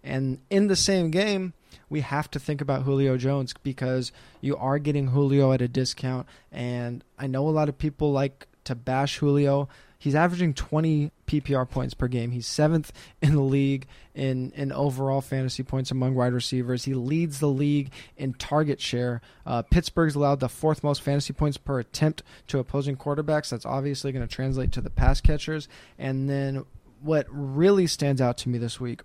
[0.03, 1.53] And in the same game,
[1.89, 6.27] we have to think about Julio Jones because you are getting Julio at a discount.
[6.51, 9.69] And I know a lot of people like to bash Julio.
[9.99, 12.31] He's averaging 20 PPR points per game.
[12.31, 16.85] He's seventh in the league in, in overall fantasy points among wide receivers.
[16.85, 19.21] He leads the league in target share.
[19.45, 23.49] Uh, Pittsburgh's allowed the fourth most fantasy points per attempt to opposing quarterbacks.
[23.49, 25.67] That's obviously going to translate to the pass catchers.
[25.99, 26.65] And then
[26.99, 29.01] what really stands out to me this week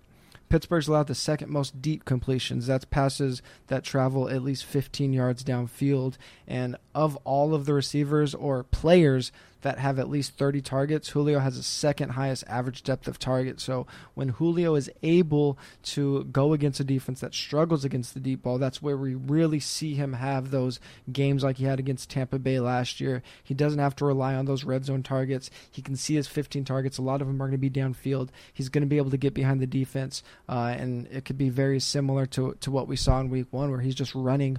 [0.49, 2.67] Pittsburgh's allowed the second most deep completions.
[2.67, 6.15] That's passes that travel at least 15 yards downfield.
[6.47, 11.09] And of all of the receivers or players that have at least 30 targets.
[11.09, 13.59] Julio has the second highest average depth of target.
[13.59, 18.43] So when Julio is able to go against a defense that struggles against the deep
[18.43, 20.79] ball, that's where we really see him have those
[21.11, 23.23] games like he had against Tampa Bay last year.
[23.43, 25.49] He doesn't have to rely on those red zone targets.
[25.69, 26.97] He can see his 15 targets.
[26.97, 28.29] A lot of them are going to be downfield.
[28.53, 31.49] He's going to be able to get behind the defense, uh, and it could be
[31.49, 34.57] very similar to to what we saw in Week One, where he's just running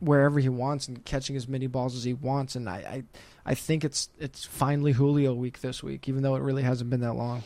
[0.00, 2.54] wherever he wants and catching as many balls as he wants.
[2.54, 3.04] And I, I,
[3.48, 7.00] I think it's it's finally Julio week this week, even though it really hasn't been
[7.00, 7.44] that long.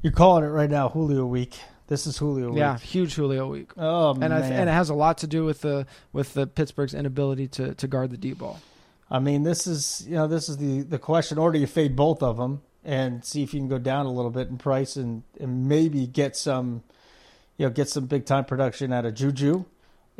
[0.00, 1.60] You're calling it right now, Julio week.
[1.86, 2.58] This is Julio week.
[2.58, 3.72] Yeah, huge Julio week.
[3.76, 6.46] Oh and man, I, and it has a lot to do with the with the
[6.46, 8.58] Pittsburgh's inability to, to guard the deep ball.
[9.10, 11.36] I mean, this is you know this is the the question.
[11.36, 14.12] Or do you fade both of them and see if you can go down a
[14.12, 16.84] little bit in price and and maybe get some,
[17.58, 19.66] you know, get some big time production out of Juju.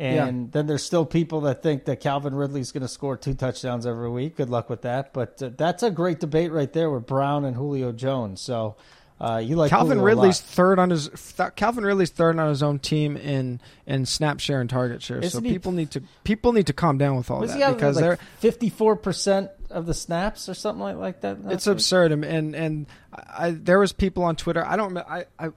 [0.02, 0.48] And yeah.
[0.50, 4.10] then there's still people that think that Calvin Ridley's going to score two touchdowns every
[4.10, 4.36] week.
[4.36, 5.12] Good luck with that.
[5.12, 8.40] But uh, that's a great debate right there with Brown and Julio Jones.
[8.40, 8.74] So
[9.20, 12.64] uh, you like Calvin Julio Ridley's third on his th- Calvin Ridley's third on his
[12.64, 15.18] own team in in snap share and target share.
[15.18, 17.94] Isn't so he, people need to people need to calm down with all that because
[17.94, 21.38] like they're fifty four percent of the snaps or something like, like that.
[21.46, 22.10] It's absurd.
[22.10, 24.66] And and, and I, there was people on Twitter.
[24.66, 24.98] I don't.
[24.98, 25.50] I I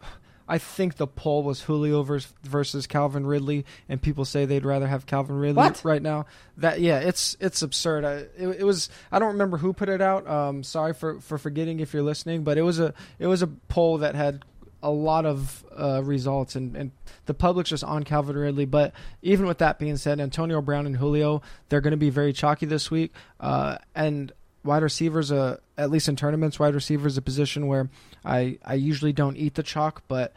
[0.47, 4.87] I think the poll was Julio versus, versus Calvin Ridley, and people say they'd rather
[4.87, 5.83] have Calvin Ridley what?
[5.83, 6.27] right now.
[6.57, 8.05] That yeah, it's it's absurd.
[8.05, 10.27] I, it, it, was I don't remember who put it out.
[10.27, 13.47] Um, sorry for, for forgetting if you're listening, but it was a it was a
[13.47, 14.45] poll that had
[14.83, 16.91] a lot of uh, results, and, and
[17.25, 18.65] the public's just on Calvin Ridley.
[18.65, 22.33] But even with that being said, Antonio Brown and Julio they're going to be very
[22.33, 24.31] chalky this week, uh, and
[24.63, 27.89] wide receivers, uh, at least in tournaments, wide receivers a position where
[28.25, 30.33] I, I usually don't eat the chalk, but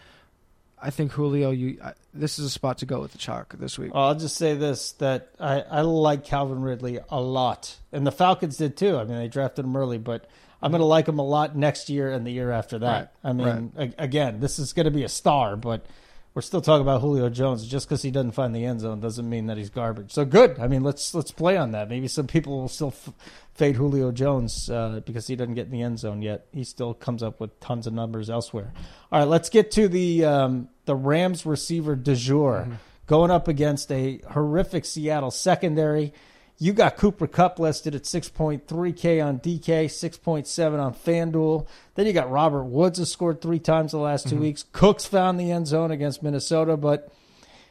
[0.80, 3.78] I think Julio, you I, this is a spot to go with the chalk this
[3.78, 3.94] week.
[3.94, 8.12] Well, I'll just say this: that I, I like Calvin Ridley a lot, and the
[8.12, 8.96] Falcons did too.
[8.96, 10.28] I mean, they drafted him early, but
[10.62, 13.12] I'm going to like him a lot next year and the year after that.
[13.24, 13.30] Right.
[13.30, 13.94] I mean, right.
[13.98, 15.86] a, again, this is going to be a star, but
[16.34, 17.66] we're still talking about Julio Jones.
[17.66, 20.12] Just because he doesn't find the end zone doesn't mean that he's garbage.
[20.12, 20.58] So good.
[20.58, 21.88] I mean, let's let's play on that.
[21.88, 23.12] Maybe some people will still f-
[23.54, 26.46] fade Julio Jones uh, because he doesn't get in the end zone yet.
[26.52, 28.72] He still comes up with tons of numbers elsewhere.
[29.10, 32.74] All right, let's get to the um, the Rams receiver de jour mm-hmm.
[33.06, 36.12] going up against a horrific Seattle secondary.
[36.60, 41.68] You got Cooper Kupp listed at 6.3K on DK, 6.7 on FanDuel.
[41.94, 44.42] Then you got Robert Woods has scored three times the last 2 mm-hmm.
[44.42, 44.64] weeks.
[44.72, 47.12] Cooks found the end zone against Minnesota, but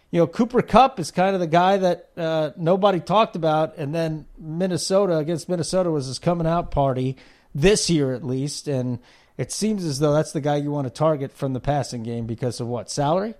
[0.09, 3.93] you know Cooper Kupp is kind of the guy that uh, nobody talked about, and
[3.93, 7.17] then Minnesota against Minnesota was his coming out party
[7.53, 8.99] this year at least, and
[9.37, 12.25] it seems as though that's the guy you want to target from the passing game
[12.25, 13.33] because of what salary.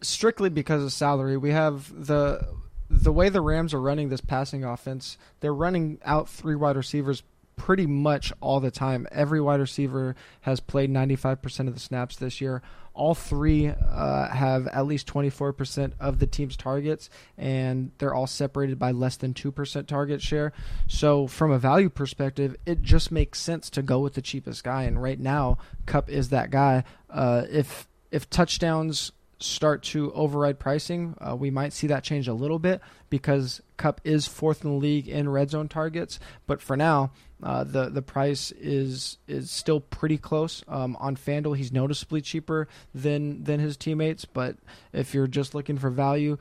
[0.00, 2.46] Strictly because of salary, we have the
[2.88, 7.22] the way the Rams are running this passing offense, they're running out three wide receivers
[7.56, 9.06] pretty much all the time.
[9.10, 12.62] Every wide receiver has played 95% of the snaps this year.
[12.94, 18.78] All three uh, have at least 24% of the team's targets, and they're all separated
[18.78, 20.52] by less than 2% target share.
[20.86, 24.84] So, from a value perspective, it just makes sense to go with the cheapest guy.
[24.84, 26.84] And right now, Kupp is that guy.
[27.10, 32.34] Uh, if if touchdowns start to override pricing, uh, we might see that change a
[32.34, 36.18] little bit because Kupp is fourth in the league in red zone targets.
[36.46, 40.62] But for now, uh, the the price is is still pretty close.
[40.68, 44.24] Um, on FanDuel, he's noticeably cheaper than than his teammates.
[44.24, 44.56] But
[44.92, 46.38] if you're just looking for value,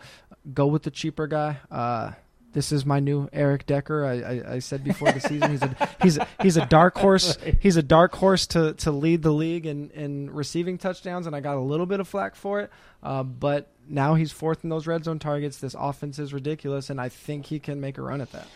[0.54, 1.58] go with the cheaper guy.
[1.70, 2.12] Uh,
[2.56, 4.06] this is my new Eric Decker.
[4.06, 7.38] I, I, I, said before the season he's a he's a, he's a dark horse.
[7.60, 11.42] He's a dark horse to, to lead the league in, in receiving touchdowns, and I
[11.42, 12.72] got a little bit of flack for it.
[13.04, 15.58] Uh, but now he's fourth in those red zone targets.
[15.58, 18.48] This offense is ridiculous, and I think he can make a run at that.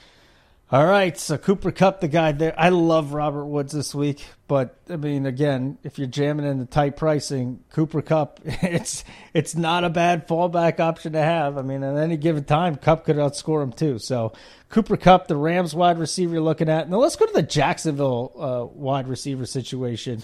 [0.71, 2.53] All right, so Cooper Kupp, the guy there.
[2.55, 6.67] I love Robert Woods this week, but I mean, again, if you're jamming in the
[6.67, 9.03] tight pricing, Cooper Kupp, it's
[9.33, 11.57] it's not a bad fallback option to have.
[11.57, 13.97] I mean, at any given time, Kupp could outscore him too.
[13.97, 14.31] So
[14.69, 16.87] Cooper Kupp, the Rams wide receiver, you're looking at.
[16.87, 20.21] Now let's go to the Jacksonville uh, wide receiver situation.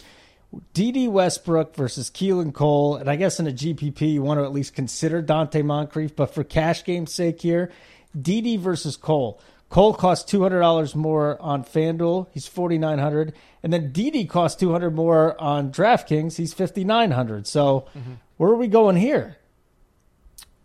[0.74, 4.54] Dede Westbrook versus Keelan Cole, and I guess in a GPP you want to at
[4.54, 7.72] least consider Donte Moncrief, but for cash game's sake here,
[8.16, 9.42] Dede versus Cole.
[9.70, 12.28] Cole costs two hundred dollars more on FanDuel.
[12.32, 16.38] He's forty nine hundred, and then Dede costs two hundred more on DraftKings.
[16.38, 17.48] He's fifty nine hundred.
[17.48, 18.14] So, mm-hmm.
[18.38, 19.38] where are we going here?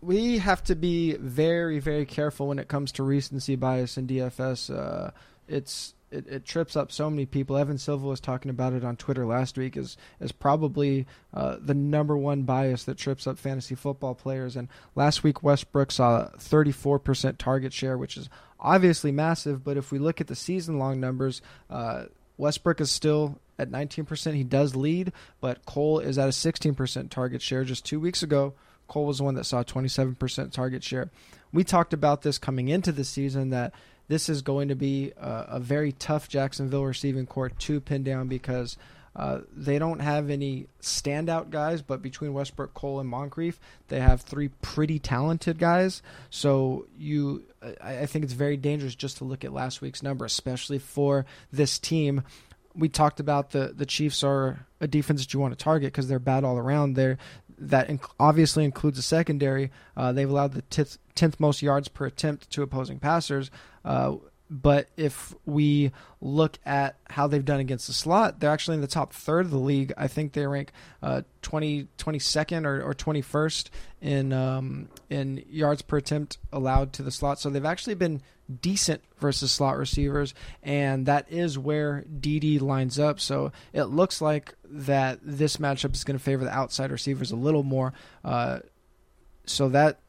[0.02, 4.74] We have to be very, very careful when it comes to recency bias in DFS.
[4.74, 5.10] Uh,
[5.46, 7.56] it's it, it, trips up so many people.
[7.56, 9.76] Evan Silva was talking about it on Twitter last week.
[9.76, 14.56] is is probably uh, the number one bias that trips up fantasy football players.
[14.56, 18.28] And last week Westbrook saw 34% target share, which is
[18.60, 19.64] obviously massive.
[19.64, 22.04] But if we look at the season long numbers, uh,
[22.36, 24.34] Westbrook is still at 19%.
[24.34, 27.64] He does lead, but Cole is at a 16% target share.
[27.64, 28.54] Just two weeks ago,
[28.88, 31.10] Cole was the one that saw 27% target share.
[31.52, 33.72] We talked about this coming into the season that
[34.08, 38.26] this is going to be a, a very tough Jacksonville receiving corps to pin down
[38.26, 38.76] because
[39.16, 44.20] uh, they don't have any standout guys, but between Westbrook, Cole, and Moncrief, they have
[44.20, 46.02] three pretty talented guys.
[46.30, 47.44] So you,
[47.82, 51.26] I, I think it's very dangerous just to look at last week's number, especially for
[51.52, 52.22] this team.
[52.74, 56.06] We talked about the the Chiefs are a defense that you want to target because
[56.06, 56.94] they're bad all around.
[56.94, 57.18] They're
[57.58, 59.70] that inc- obviously includes a secondary.
[59.96, 63.50] Uh, they've allowed the tenth, tenth most yards per attempt to opposing passers.
[63.84, 64.16] Uh,
[64.50, 68.88] but if we look at how they've done against the slot, they're actually in the
[68.88, 69.92] top third of the league.
[69.96, 70.72] I think they rank
[71.04, 77.12] uh, 20, 22nd or, or 21st in um, in yards per attempt allowed to the
[77.12, 77.38] slot.
[77.38, 78.22] So they've actually been
[78.60, 80.34] decent versus slot receivers,
[80.64, 83.20] and that is where Dede lines up.
[83.20, 87.36] So it looks like that this matchup is going to favor the outside receivers a
[87.36, 87.92] little more.
[88.24, 88.58] Uh,
[89.46, 90.00] so that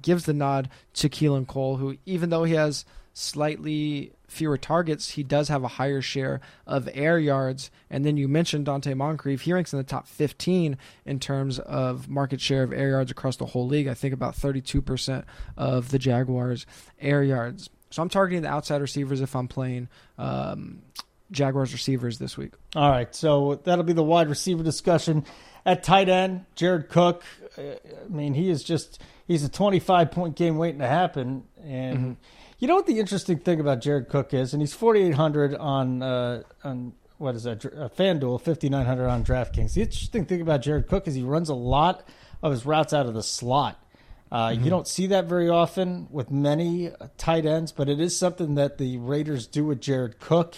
[0.00, 2.84] gives the nod to Keelan Cole, who even though he has–
[3.20, 7.70] slightly fewer targets, he does have a higher share of air yards.
[7.90, 9.42] And then you mentioned Donte Moncrief.
[9.42, 13.36] He ranks in the top 15 in terms of market share of air yards across
[13.36, 13.88] the whole league.
[13.88, 15.24] I think about 32%
[15.56, 16.66] of the Jaguars'
[17.00, 17.68] air yards.
[17.90, 20.82] So I'm targeting the outside receivers if I'm playing um,
[21.30, 22.52] Jaguars receivers this week.
[22.76, 23.14] All right.
[23.14, 25.24] So that'll be the wide receiver discussion.
[25.66, 27.24] At tight end, Jared Cook.
[27.58, 31.44] Uh, I mean, he is just, he's a 25 point game waiting to happen.
[31.62, 31.98] And.
[31.98, 32.12] Mm-hmm
[32.60, 35.54] you know what the interesting thing about Jared Cook is, and he's forty eight hundred
[35.54, 37.64] on uh, on what is that?
[37.64, 39.74] Uh, FanDuel, fifty nine hundred on DraftKings.
[39.74, 42.06] The interesting thing about Jared Cook is he runs a lot
[42.42, 43.82] of his routes out of the slot.
[44.30, 44.62] Uh, mm-hmm.
[44.62, 48.78] You don't see that very often with many tight ends, but it is something that
[48.78, 50.56] the Raiders do with Jared Cook,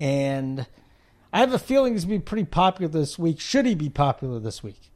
[0.00, 0.66] and
[1.32, 3.40] I have a feeling he's going to be pretty popular this week.
[3.40, 4.91] Should he be popular this week?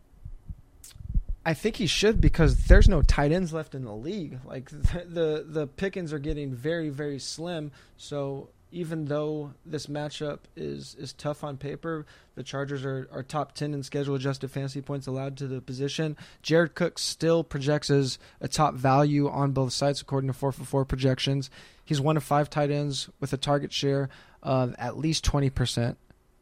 [1.46, 4.40] I think he should because there's no tight ends left in the league.
[4.44, 7.70] Like the the, the pickings are getting very very slim.
[7.97, 13.53] So even though this matchup is is tough on paper, the Chargers are, are top
[13.53, 16.16] ten in schedule adjusted fantasy points allowed to the position.
[16.42, 20.64] Jared Cook still projects as a top value on both sides according to four for
[20.64, 21.49] four projections.
[21.84, 24.09] He's one of five tight ends with a target share
[24.42, 25.97] of at least twenty percent.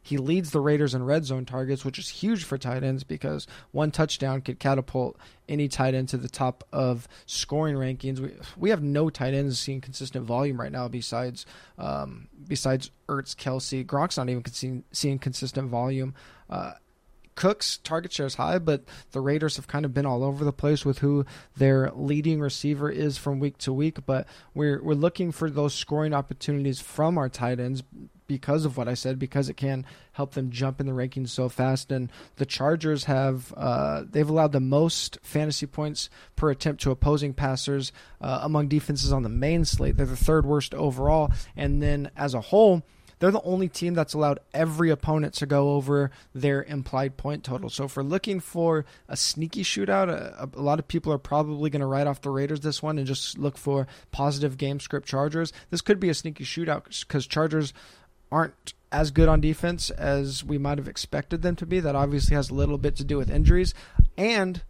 [0.05, 3.47] He leads the Raiders in red zone targets, which is huge for tight ends because
[3.71, 5.17] one touchdown could catapult
[5.49, 8.19] any tight end to the top of scoring rankings.
[8.19, 11.47] We, we have no tight ends seeing consistent volume right now besides
[11.79, 13.83] um, besides Ertz, Kelce.
[13.83, 16.13] Gronk's not even seeing, seeing consistent volume.
[16.51, 16.73] Uh,
[17.33, 20.53] Cook's target share is high, but the Raiders have kind of been all over the
[20.53, 21.25] place with who
[21.57, 24.05] their leading receiver is from week to week.
[24.05, 27.81] But we're we're looking for those scoring opportunities from our tight ends
[28.27, 31.49] because of what I said, because it can help them jump in the rankings so
[31.49, 31.91] fast.
[31.91, 37.33] And the Chargers have uh, they've allowed the most fantasy points per attempt to opposing
[37.33, 39.97] passers uh, among defenses on the main slate.
[39.97, 42.83] They're the third worst overall, and then as a whole.
[43.19, 47.69] They're the only team that's allowed every opponent to go over their implied point total.
[47.69, 51.69] So if we're looking for a sneaky shootout, a, a lot of people are probably
[51.69, 55.07] going to write off the Raiders this one and just look for positive game script
[55.07, 55.53] Chargers.
[55.69, 57.73] This could be a sneaky shootout because Chargers
[58.31, 61.79] aren't as good on defense as we might have expected them to be.
[61.79, 63.73] That obviously has a little bit to do with injuries,
[64.17, 64.61] and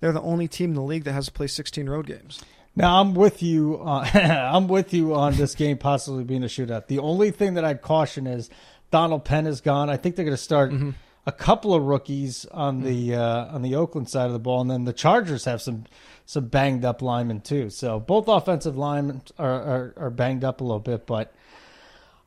[0.00, 2.42] they're the only team in the league that has to play 16 road games.
[2.74, 3.78] Now I'm with you.
[3.80, 6.86] On, I'm with you on this game possibly being a shootout.
[6.86, 8.50] The only thing that I'd caution is
[8.90, 9.90] Donald Penn is gone.
[9.90, 10.90] I think they're going to start mm-hmm.
[11.26, 12.86] a couple of rookies on mm-hmm.
[12.86, 15.84] the uh, on the Oakland side of the ball, and then the Chargers have some
[16.24, 17.68] some banged up linemen too.
[17.68, 21.34] So both offensive linemen are, are, are banged up a little bit, but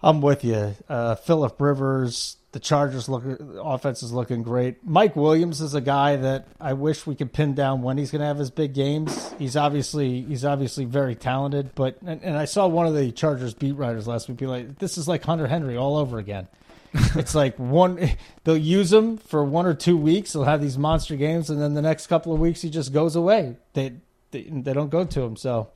[0.06, 0.76] I'm with you.
[0.88, 3.24] Uh, Philip Rivers, the Chargers look
[3.60, 4.86] offense is looking great.
[4.86, 8.20] Mike Williams is a guy that I wish we could pin down when he's going
[8.20, 9.34] to have his big games.
[9.40, 13.56] He's obviously he's obviously very talented, but and, and I saw one of the Chargers
[13.56, 16.48] beat writers last week be like, "This is like Hunter Henry all over again."
[17.16, 18.12] it's like one
[18.44, 20.34] they'll use him for one or two weeks.
[20.34, 23.16] They'll have these monster games, and then the next couple of weeks he just goes
[23.16, 23.58] away.
[23.74, 23.94] They
[24.30, 25.36] they, they don't go to him.
[25.36, 25.72] So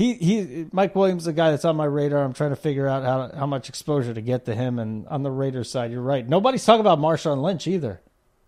[0.00, 2.24] he he Mike Williams is a guy that's on my radar.
[2.24, 4.78] I'm trying to figure out how how much exposure to get to him.
[4.78, 6.26] And on the Raiders side, you're right.
[6.26, 8.00] Nobody's talking about Marshawn Lynch either.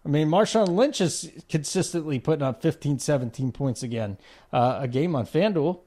[0.05, 4.17] I mean, Marshawn Lynch is consistently putting up 15, 17 points again
[4.51, 5.81] uh, a game on FanDuel.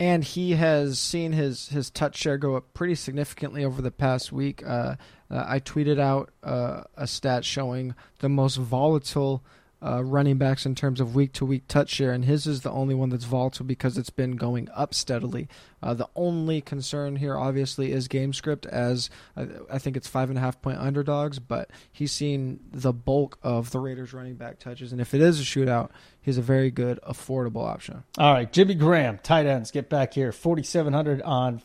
[0.00, 4.32] And he has seen his, his touch share go up pretty significantly over the past
[4.32, 4.66] week.
[4.66, 4.96] Uh,
[5.30, 9.44] uh, I tweeted out uh, a stat showing the most volatile
[9.84, 12.70] uh, running backs in terms of week to week touch share, and his is the
[12.70, 15.48] only one that's volatile because it's been going up steadily.
[15.82, 20.30] Uh, the only concern here, obviously, is game script, as uh, I think it's five
[20.30, 24.58] and a half point underdogs, but he's seen the bulk of the Raiders running back
[24.58, 28.04] touches, and if it is a shootout, he's a very good, affordable option.
[28.16, 30.32] All right, Jimmy Graham, tight ends, get back here.
[30.32, 31.60] 4,700 on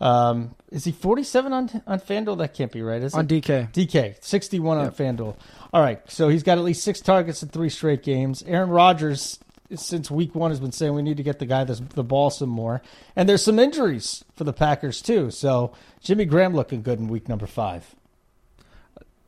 [0.00, 2.38] um, is he 47 on on FanDuel?
[2.38, 3.28] That can't be right, is on it?
[3.28, 3.72] DK.
[3.72, 4.86] DK, 61 yep.
[4.86, 5.36] on FanDuel.
[5.72, 8.42] All right, so he's got at least six targets in three straight games.
[8.46, 9.38] Aaron Rodgers,
[9.74, 12.30] since week one, has been saying we need to get the guy this, the ball
[12.30, 12.82] some more.
[13.14, 15.30] And there's some injuries for the Packers, too.
[15.30, 17.94] So Jimmy Graham looking good in week number five.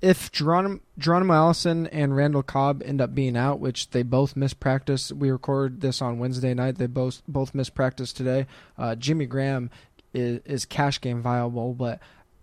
[0.01, 4.59] If Geronimo, Geronimo Allison and Randall Cobb end up being out, which they both missed
[4.59, 6.79] practice, we record this on Wednesday night.
[6.79, 8.49] They both both missed practice today.
[8.77, 9.71] Uh, Jimmy Graham
[10.13, 12.01] is, is cash game viable, but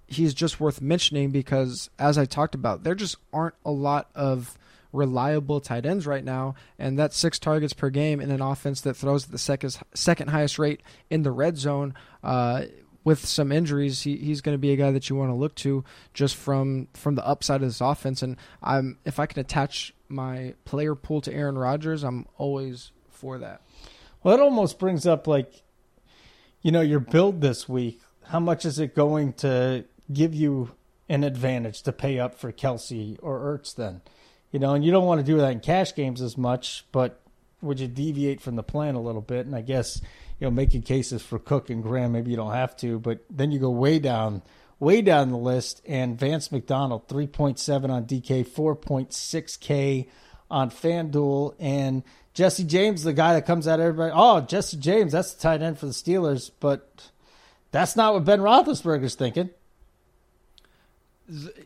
[0.07, 4.57] he's just worth mentioning because, as I talked about, there just aren't a lot of
[4.91, 8.95] reliable tight ends right now, and that's six targets per game in an offense that
[8.95, 11.93] throws at the second second highest rate in the red zone.
[12.23, 12.65] Uh,
[13.05, 15.55] with some injuries, he, he's going to be a guy that you want to look
[15.55, 18.21] to just from from the upside of this offense.
[18.21, 23.37] And I'm if I can attach my player pool to Aaron Rodgers, I'm always for
[23.37, 23.61] that.
[24.23, 25.63] Well, it almost brings up like,
[26.61, 28.01] you know, your build this week.
[28.25, 30.71] How much is it going to give you
[31.09, 34.01] an advantage to pay up for Kelce or Ertz then.
[34.51, 37.19] You know, and you don't want to do that in cash games as much, but
[37.61, 39.45] would you deviate from the plan a little bit?
[39.45, 40.01] And I guess,
[40.39, 43.51] you know, making cases for Cook and Graham, maybe you don't have to, but then
[43.51, 44.43] you go way down,
[44.79, 50.07] way down the list, and Vance McDonald, 3.7 on DK, 4.6K
[50.49, 52.03] on FanDuel, and
[52.33, 55.79] Jesse James, the guy that comes at everybody, oh, Jesse James, that's the tight end
[55.79, 57.09] for the Steelers, but
[57.71, 59.49] that's not what Ben Roethlisberger's thinking.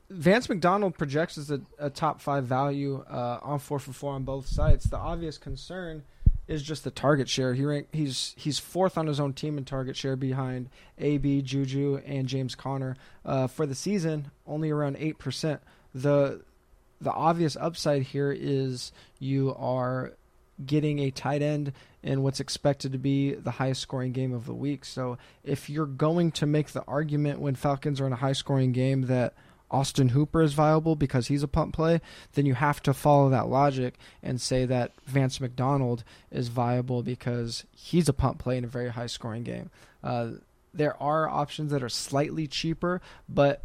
[0.09, 4.23] Vance McDonald projects as a, a top five value uh, on four for four on
[4.23, 4.85] both sides.
[4.85, 6.03] The obvious concern
[6.47, 7.53] is just the target share.
[7.53, 12.01] He rank, he's he's fourth on his own team in target share behind AB, Juju,
[12.05, 12.97] and James Conner.
[13.25, 15.61] Uh, for the season, only around eight percent.
[15.95, 16.41] The
[16.99, 20.13] the obvious upside here is you are
[20.65, 24.53] getting a tight end in what's expected to be the highest scoring game of the
[24.53, 24.85] week.
[24.85, 28.71] So if you're going to make the argument when Falcons are in a high scoring
[28.71, 29.33] game that
[29.71, 31.99] Austin Hooper is viable because he's a punt play,
[32.33, 37.65] then you have to follow that logic and say that Vance McDonald is viable because
[37.75, 39.71] he's a punt play in a very high scoring game.
[40.03, 40.31] Uh,
[40.73, 43.63] there are options that are slightly cheaper, but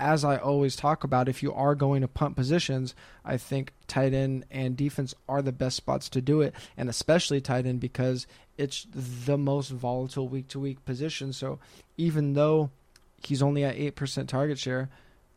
[0.00, 2.94] as I always talk about, if you are going to punt positions,
[3.24, 7.40] I think tight end and defense are the best spots to do it, and especially
[7.40, 8.26] tight end because
[8.56, 11.32] it's the most volatile week to week position.
[11.32, 11.58] So
[11.96, 12.70] even though
[13.22, 14.88] he's only at 8% target share,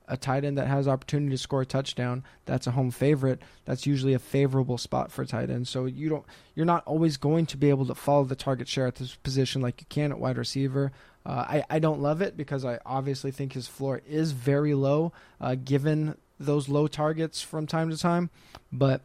[0.08, 3.42] a tight end that has opportunity to score a touchdown, that's a home favorite.
[3.66, 5.68] That's usually a favorable spot for tight end.
[5.68, 8.88] So you don't you're not always going to be able to follow the target share
[8.88, 10.92] at this position like you can at wide receiver.
[11.26, 15.14] Uh, I I don't love it because I obviously think his floor is very low,
[15.40, 18.30] uh, given those low targets from time to time,
[18.72, 19.02] but.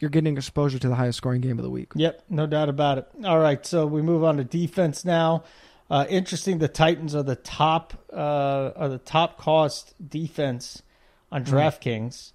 [0.00, 1.90] You're getting exposure to the highest scoring game of the week.
[1.96, 3.08] Yep, no doubt about it.
[3.24, 5.42] All right, so we move on to defense now.
[5.90, 6.58] Uh, interesting.
[6.58, 10.84] The Titans are the top uh, are the top cost defense
[11.32, 11.52] on Mm-hmm.
[11.52, 12.30] DraftKings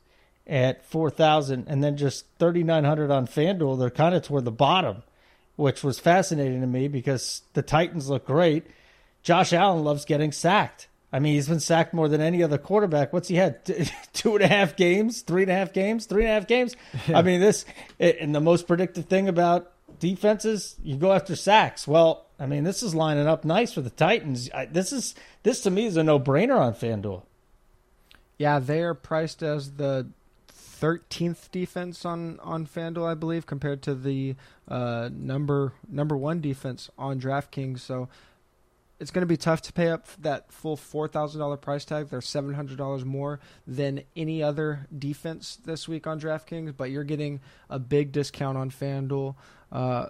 [0.46, 3.80] at four thousand, and then just thirty nine hundred on FanDuel.
[3.80, 5.04] They're kind of toward the bottom,
[5.56, 8.66] which was fascinating to me because the Titans look great.
[9.24, 10.88] Josh Allen loves getting sacked.
[11.12, 13.14] I mean, he's been sacked more than any other quarterback.
[13.14, 13.64] What's he had?
[14.14, 16.76] Two and a half games, three and a half games, three and a half games.
[17.08, 17.66] I mean, this
[18.00, 21.88] and the most predictive thing about defenses, you go after sacks.
[21.88, 24.50] Well, I mean, this is lining up nice for the Titans.
[24.54, 25.14] I, this is
[25.44, 27.22] this to me is a no brainer on FanDuel.
[28.40, 30.08] Yeah, they are priced as the
[30.52, 34.36] 13th defense on on FanDuel, I believe, compared to the
[34.68, 37.80] uh, number number one defense on DraftKings.
[37.80, 38.10] So
[39.00, 42.10] it's going to be tough to pay up that full four thousand dollar price tag.
[42.10, 47.04] They're seven hundred dollars more than any other defense this week on DraftKings, but you're
[47.04, 49.36] getting a big discount on FanDuel.
[49.72, 50.08] Uh,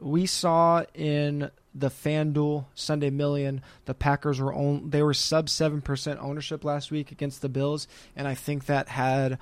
[0.00, 5.80] we saw in the FanDuel Sunday Million, the Packers were on, they were sub seven
[5.80, 7.86] percent ownership last week against the Bills,
[8.16, 9.38] and I think that had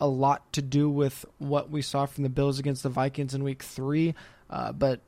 [0.00, 3.44] a lot to do with what we saw from the Bills against the Vikings in
[3.44, 4.14] Week Three.
[4.50, 5.00] Uh, but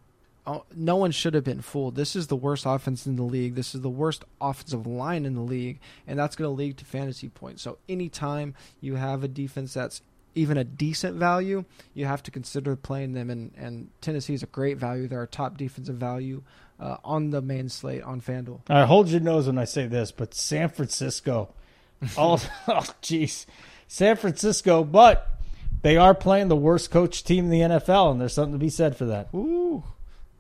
[0.74, 1.96] no one should have been fooled.
[1.96, 3.54] This is the worst offense in the league.
[3.54, 6.84] This is the worst offensive line in the league, and that's going to lead to
[6.84, 7.62] fantasy points.
[7.62, 10.02] So anytime you have a defense that's
[10.34, 13.30] even a decent value, you have to consider playing them.
[13.30, 15.08] And, and Tennessee is a great value.
[15.08, 16.42] They're a top defensive value
[16.78, 18.60] uh, on the main slate on FanDuel.
[18.68, 21.54] I hold your nose when I say this, but San Francisco,
[22.18, 23.46] oh, oh, jeez,
[23.88, 25.40] San Francisco, but
[25.82, 28.68] they are playing the worst coach team in the NFL, and there's something to be
[28.68, 29.28] said for that.
[29.34, 29.84] Ooh,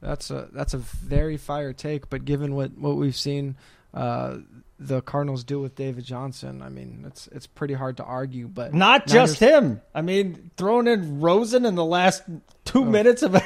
[0.06, 2.08] that's a that's a very fire take.
[2.08, 3.56] But given what what we've seen
[3.92, 4.38] uh,
[4.78, 8.46] the Cardinals do with David Johnson, I mean, it's it's pretty hard to argue.
[8.46, 9.80] But Not just him.
[9.94, 12.22] I mean, throwing in Rosen in the last
[12.64, 13.42] two minutes of, of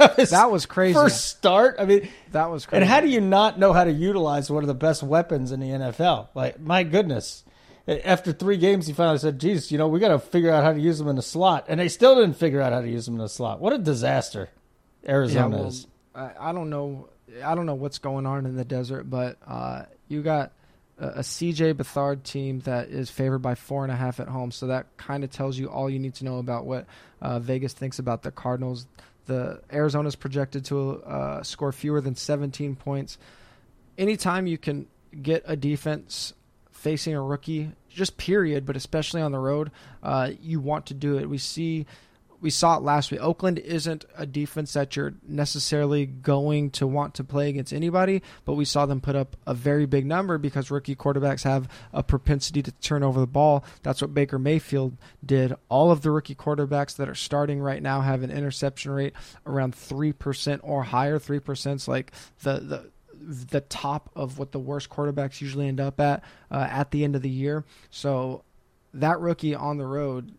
[0.00, 0.24] Oh.
[0.24, 0.94] That was crazy.
[0.94, 1.76] first start.
[1.78, 2.82] I mean, that was crazy.
[2.82, 5.60] and how do you not know how to utilize one of the best weapons in
[5.60, 6.28] the NFL?
[6.34, 7.44] Like, my goodness.
[7.86, 10.72] After three games, he finally said, "Jesus, you know, we got to figure out how
[10.72, 13.06] to use them in the slot," and they still didn't figure out how to use
[13.06, 13.60] them in the slot.
[13.60, 14.50] What a disaster
[15.06, 15.86] Arizona yeah, well, is.
[16.14, 17.08] I, I don't know.
[17.44, 20.52] I don't know what's going on in the desert, but uh, you got
[20.98, 24.50] a, a CJ Beathard team that is favored by four and a half at home.
[24.50, 26.86] So that kind of tells you all you need to know about what
[27.20, 28.86] uh, Vegas thinks about the Cardinals.
[29.26, 33.18] The Arizona's projected to uh, score fewer than 17 points.
[33.96, 34.86] Anytime you can
[35.20, 36.32] get a defense
[36.70, 39.70] facing a rookie, just period, but especially on the road,
[40.02, 41.28] uh, you want to do it.
[41.28, 41.86] We see
[42.42, 43.22] we saw it last week.
[43.22, 48.54] Oakland isn't a defense that you're necessarily going to want to play against anybody, but
[48.54, 52.60] we saw them put up a very big number because rookie quarterbacks have a propensity
[52.60, 53.64] to turn over the ball.
[53.84, 55.54] That's what Baker Mayfield did.
[55.68, 59.14] All of the rookie quarterbacks that are starting right now have an interception rate
[59.46, 61.20] around 3% or higher.
[61.20, 62.10] 3% is like
[62.42, 62.90] the the
[63.24, 67.14] the top of what the worst quarterbacks usually end up at uh, at the end
[67.14, 67.64] of the year.
[67.90, 68.42] So
[68.94, 70.34] that rookie on the road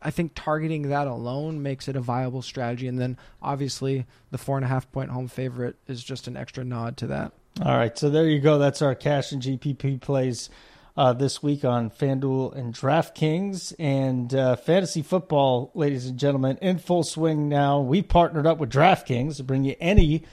[0.00, 2.88] I think targeting that alone makes it a viable strategy.
[2.88, 6.64] And then obviously the four and a half point home favorite is just an extra
[6.64, 7.32] nod to that.
[7.62, 8.58] All right, so there you go.
[8.58, 10.50] That's our cash and GPP plays
[10.96, 13.74] uh, this week on FanDuel and DraftKings.
[13.78, 17.80] And uh, fantasy football, ladies and gentlemen, in full swing now.
[17.80, 20.24] We partnered up with DraftKings to bring you any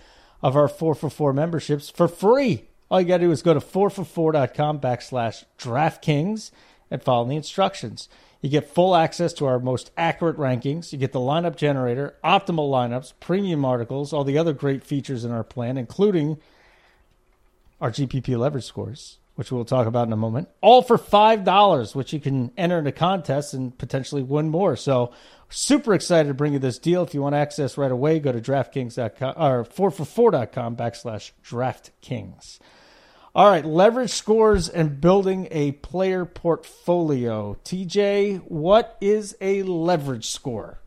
[0.41, 2.65] of our 4 for 4 memberships for free.
[2.91, 6.51] All you got to do is go to 4for4.com backslash DraftKings
[6.91, 8.07] and follow the instructions.
[8.43, 10.91] You get full access to our most accurate rankings.
[10.91, 15.31] You get the lineup generator, optimal lineups, premium articles, all the other great features in
[15.31, 16.37] our plan, including
[17.79, 19.19] our GPP leverage scores.
[19.35, 22.85] which we'll talk about in a moment, all for $5, which you can enter in
[22.85, 24.75] a contest and potentially win more.
[24.75, 25.11] So,
[25.49, 27.03] super excited to bring you this deal.
[27.03, 32.59] If you want access right away, go to DraftKings.com or 4for4.com backslash DraftKings.
[33.35, 37.57] All right, leverage scores and building a player portfolio.
[37.65, 40.77] TJ, what is a leverage score?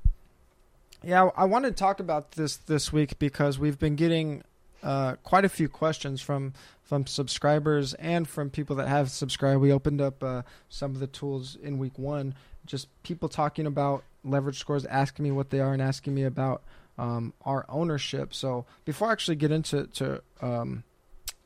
[1.02, 4.44] Yeah, I wanted to talk about this this week because we've been getting
[4.84, 6.52] uh, quite a few questions from
[6.84, 9.60] from subscribers and from people that have subscribed.
[9.60, 14.04] We opened up uh, some of the tools in week one, just people talking about
[14.22, 16.62] leverage scores, asking me what they are, and asking me about
[16.96, 18.32] um, our ownership.
[18.32, 20.84] So before I actually get into to um,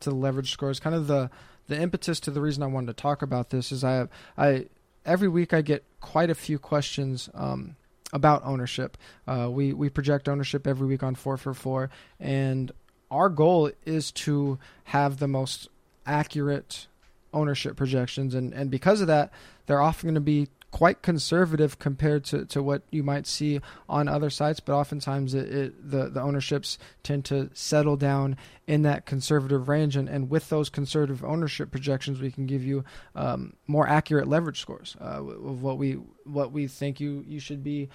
[0.01, 0.81] to the leverage scores.
[0.81, 1.31] Kind of the
[1.69, 4.67] the impetus to the reason I wanted to talk about this is I have I
[5.05, 7.77] every week I get quite a few questions um,
[8.13, 8.97] about ownership.
[9.27, 12.73] Uh, we we project ownership every week on four for four, and
[13.11, 15.69] our goal is to have the most
[16.07, 16.87] accurate
[17.33, 19.33] ownership projections, and and because of that,
[19.67, 24.09] they're often going to be quite conservative compared to, to what you might see on
[24.09, 29.05] other sites, but oftentimes it, it, the, the ownerships tend to settle down in that
[29.05, 29.97] conservative range.
[29.97, 34.61] And, and with those conservative ownership projections, we can give you um, more accurate leverage
[34.61, 37.89] scores uh, of what we what we think you, you should be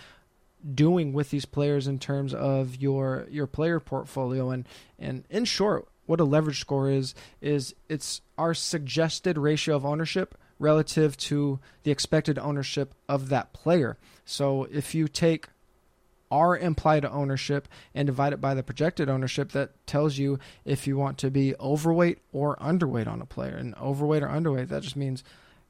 [0.73, 4.49] doing with these players in terms of your your player portfolio.
[4.49, 4.67] And,
[4.99, 10.37] and in short, what a leverage score is is it's our suggested ratio of ownership
[10.59, 13.97] relative to the expected ownership of that player.
[14.25, 15.47] So if you take
[16.31, 20.97] our implied ownership and divide it by the projected ownership, that tells you if you
[20.97, 23.55] want to be overweight or underweight on a player.
[23.55, 25.23] And overweight or underweight, that just means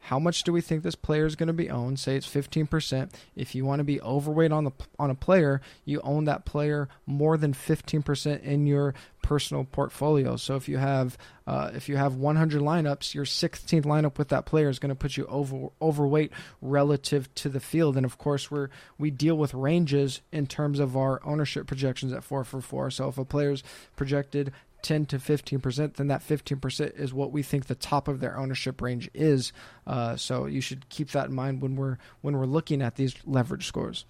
[0.05, 1.99] how much do we think this player is going to be owned?
[1.99, 3.11] Say it's 15%.
[3.35, 6.89] If you want to be overweight on the on a player, you own that player
[7.07, 8.93] more than 15% in your
[9.23, 10.35] personal portfolio.
[10.35, 14.45] So if you have uh, if you have 100 lineups, your 16th lineup with that
[14.45, 16.31] player is going to put you over overweight
[16.61, 17.97] relative to the field.
[17.97, 22.23] And of course, we're we deal with ranges in terms of our ownership projections at
[22.23, 22.91] four for four.
[22.91, 23.63] So if a player's
[23.95, 24.53] projected
[24.85, 28.19] 10 to 15 percent, then that 15 percent is what we think the top of
[28.19, 29.51] their ownership range is.
[29.87, 33.15] Uh, so you should keep that in mind when we're when we're looking at these
[33.25, 34.05] leverage scores.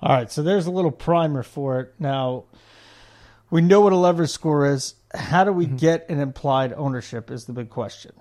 [0.00, 1.94] All right, so there's a little primer for it.
[1.98, 2.44] Now
[3.48, 4.94] we know what a leverage score is.
[5.14, 5.76] How do we mm-hmm.
[5.76, 7.30] get an implied ownership?
[7.30, 8.12] Is the big question.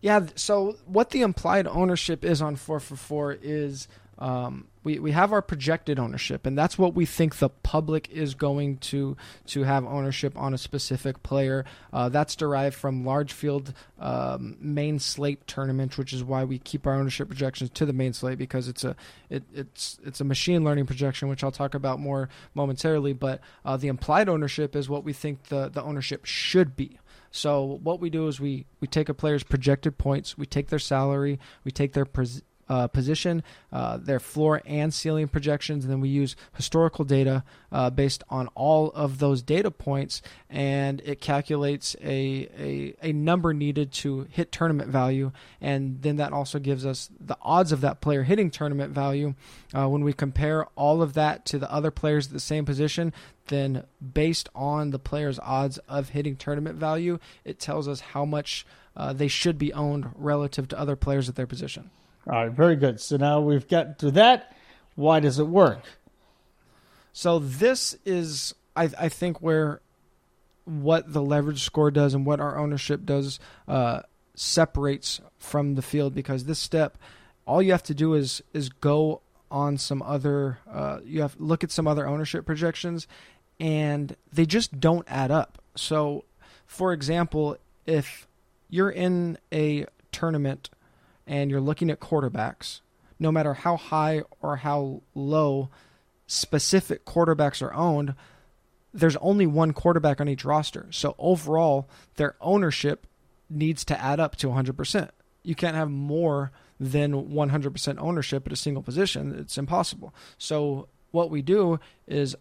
[0.00, 0.26] Yeah.
[0.34, 3.86] So what the implied ownership is on four for four is
[4.18, 8.34] um, we, we have our projected ownership, and that's what we think the public is
[8.34, 11.64] going to to have ownership on a specific player.
[11.92, 16.86] Uh, that's derived from large field um, main slate tournaments, which is why we keep
[16.86, 18.94] our ownership projections to the main slate because it's a
[19.28, 23.12] it, it's it's a machine learning projection, which I'll talk about more momentarily.
[23.12, 26.98] But uh, the implied ownership is what we think the the ownership should be.
[27.32, 30.78] So what we do is we we take a player's projected points, we take their
[30.78, 32.06] salary, we take their
[32.68, 33.42] uh, position,
[33.72, 38.48] uh, their floor and ceiling projections, and then we use historical data uh, based on
[38.54, 44.50] all of those data points, and it calculates a, a, a number needed to hit
[44.50, 48.92] tournament value, and then that also gives us the odds of that player hitting tournament
[48.92, 49.34] value.
[49.74, 53.12] Uh, when we compare all of that to the other players at the same position,
[53.46, 58.66] then based on the player's odds of hitting tournament value, it tells us how much
[58.96, 61.90] uh, they should be owned relative to other players at their position.
[62.28, 63.00] All right, very good.
[63.00, 64.56] So now we've got to that.
[64.96, 65.82] Why does it work?
[67.12, 69.80] So this is, I, I think, where
[70.64, 74.02] what the leverage score does and what our ownership does uh,
[74.34, 76.98] separates from the field because this step,
[77.46, 79.20] all you have to do is is go
[79.50, 80.58] on some other.
[80.70, 83.06] Uh, you have look at some other ownership projections,
[83.60, 85.62] and they just don't add up.
[85.76, 86.24] So,
[86.66, 87.56] for example,
[87.86, 88.26] if
[88.68, 90.70] you're in a tournament
[91.26, 92.80] and you're looking at quarterbacks,
[93.18, 95.70] no matter how high or how low
[96.26, 98.14] specific quarterbacks are owned,
[98.92, 100.86] there's only one quarterback on each roster.
[100.90, 103.06] So overall, their ownership
[103.48, 105.10] needs to add up to 100%.
[105.42, 106.50] You can't have more
[106.80, 109.34] than 100% ownership at a single position.
[109.38, 110.14] It's impossible.
[110.38, 112.36] So what we do is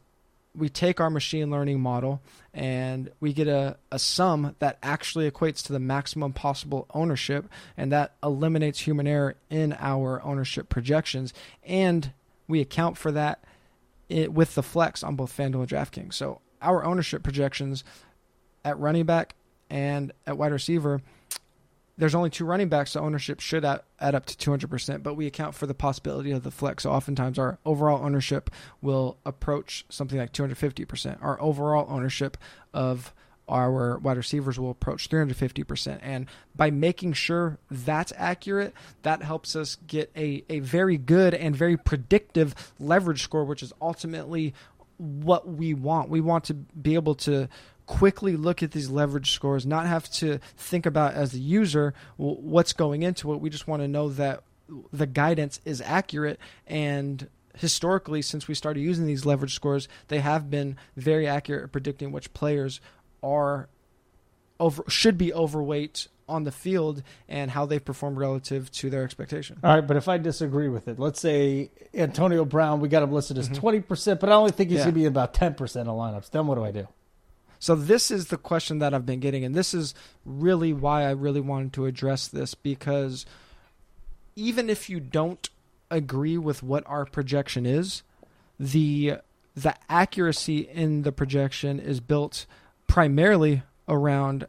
[0.58, 2.22] we take our machine learning model
[2.54, 7.92] and we get a, a sum that actually equates to the maximum possible ownership, and
[7.92, 11.34] that eliminates human error in our ownership projections.
[11.66, 12.12] And
[12.48, 13.44] we account for that
[14.08, 16.14] it, with the flex on both FanDuel and DraftKings.
[16.14, 17.84] So our ownership projections
[18.64, 19.36] at running back
[19.70, 21.02] and at wide receiver
[21.98, 25.28] there's only two running backs, so ownership should add, add up to 200%, but we
[25.28, 26.84] account for the possibility of the flex.
[26.84, 28.50] So oftentimes our overall ownership
[28.82, 31.18] will approach something like 250%.
[31.22, 32.38] Our overall ownership
[32.74, 33.14] of
[33.48, 36.00] our wide receivers will approach 350%.
[36.02, 36.26] And
[36.56, 38.74] by making sure that's accurate,
[39.04, 43.72] that helps us get a, a very good and very predictive leverage score, which is
[43.82, 44.54] ultimately
[44.98, 46.10] what we want.
[46.10, 47.48] We want to be able to
[47.86, 52.74] quickly look at these leverage scores, not have to think about as the user what's
[52.74, 53.40] going into it.
[53.40, 54.44] We just want to know that
[54.92, 60.50] the guidance is accurate and historically since we started using these leverage scores they have
[60.50, 62.82] been very accurate at predicting which players
[63.22, 63.70] are
[64.60, 69.60] over should be overweight on the field and how they perform relative to their expectation.
[69.64, 73.12] All right, but if I disagree with it, let's say Antonio Brown, we got him
[73.12, 73.60] listed as mm-hmm.
[73.60, 73.88] 20 mm-hmm.
[73.88, 74.86] percent, but I only think he's yeah.
[74.86, 76.32] going to be about ten percent of lineups.
[76.32, 76.88] Then what do I do?
[77.60, 79.94] So this is the question that I've been getting, and this is
[80.26, 83.26] really why I really wanted to address this because
[84.36, 85.50] even if you don't
[85.90, 88.04] agree with what our projection is,
[88.60, 89.16] the
[89.56, 92.46] the accuracy in the projection is built
[92.88, 94.48] primarily around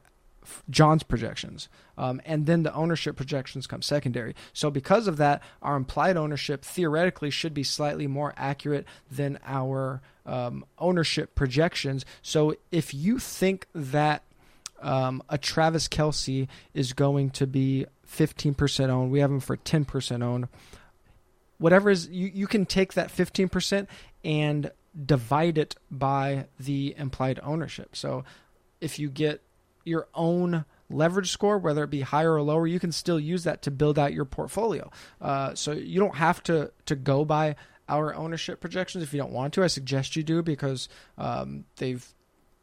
[0.71, 1.69] John's projections.
[1.99, 4.35] Um, and then the ownership projections come secondary.
[4.53, 10.03] So, because of that, our implied ownership theoretically should be slightly more accurate than our
[10.25, 12.05] um, ownership projections.
[12.23, 14.23] So, if you think that
[14.83, 20.23] um, a Travis Kelce is going to be 15% owned, we have him for 10%
[20.23, 20.49] owned.
[21.59, 23.87] Whatever is, you, you can take that 15%
[24.25, 24.71] and
[25.05, 27.97] divide it by the implied ownership.
[27.97, 28.25] So
[28.81, 29.43] if you get
[29.87, 33.62] your own leverage score, whether it be higher or lower, you can still use that
[33.62, 34.91] to build out your portfolio.
[35.20, 37.57] Uh, so you don't have to to go by
[37.89, 39.62] our ownership projections if you don't want to.
[39.62, 42.07] I suggest you do because um, they've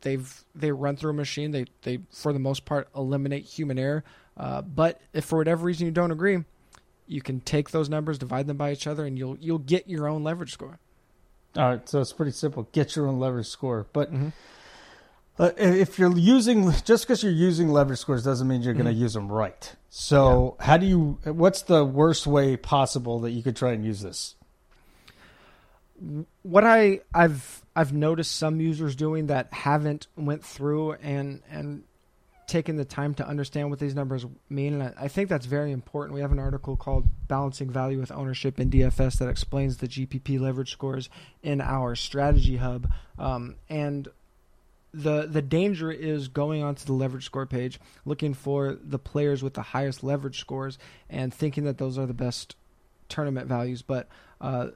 [0.01, 1.51] they've they run through a machine.
[1.51, 4.03] They they for the most part eliminate human error.
[4.35, 6.43] Uh, but if for whatever reason you don't agree,
[7.07, 10.07] you can take those numbers, divide them by each other, and you'll you'll get your
[10.07, 10.79] own leverage score.
[11.55, 12.67] All right, so it's pretty simple.
[12.71, 14.13] Get your own leverage score, but.
[14.13, 14.29] Mm-hmm.
[15.39, 18.83] Uh, if you're using just because you're using leverage scores doesn't mean you're mm-hmm.
[18.83, 19.75] going to use them right.
[19.89, 20.65] So, yeah.
[20.65, 21.19] how do you?
[21.23, 24.35] What's the worst way possible that you could try and use this?
[26.41, 31.83] What I I've I've noticed some users doing that haven't went through and and
[32.45, 34.73] taken the time to understand what these numbers mean.
[34.73, 36.13] And I, I think that's very important.
[36.13, 40.39] We have an article called Balancing Value with Ownership in DFS that explains the GPP
[40.39, 41.09] leverage scores
[41.41, 42.91] in our strategy hub.
[43.17, 44.07] Um, and
[44.93, 49.55] the the danger is going onto the leverage score page, looking for the players with
[49.55, 50.77] the highest leverage scores,
[51.09, 52.55] and thinking that those are the best
[53.09, 53.81] tournament values.
[53.81, 54.07] But
[54.39, 54.67] uh,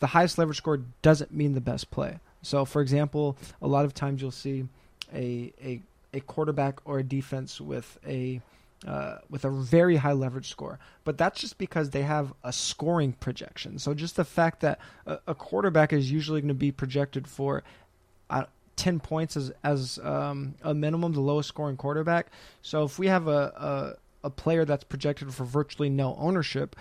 [0.00, 2.18] the highest leverage score doesn't mean the best play.
[2.42, 4.66] So, for example, a lot of times you'll see
[5.14, 5.82] a a,
[6.12, 8.42] a quarterback or a defense with a
[8.86, 13.12] uh, with a very high leverage score, but that's just because they have a scoring
[13.12, 13.78] projection.
[13.78, 17.62] So just the fact that a, a quarterback is usually going to be projected for
[18.30, 18.44] uh,
[18.80, 22.28] 10 points as, as um, a minimum, the lowest scoring quarterback.
[22.62, 26.74] So if we have a, a, a player that's projected for virtually no ownership,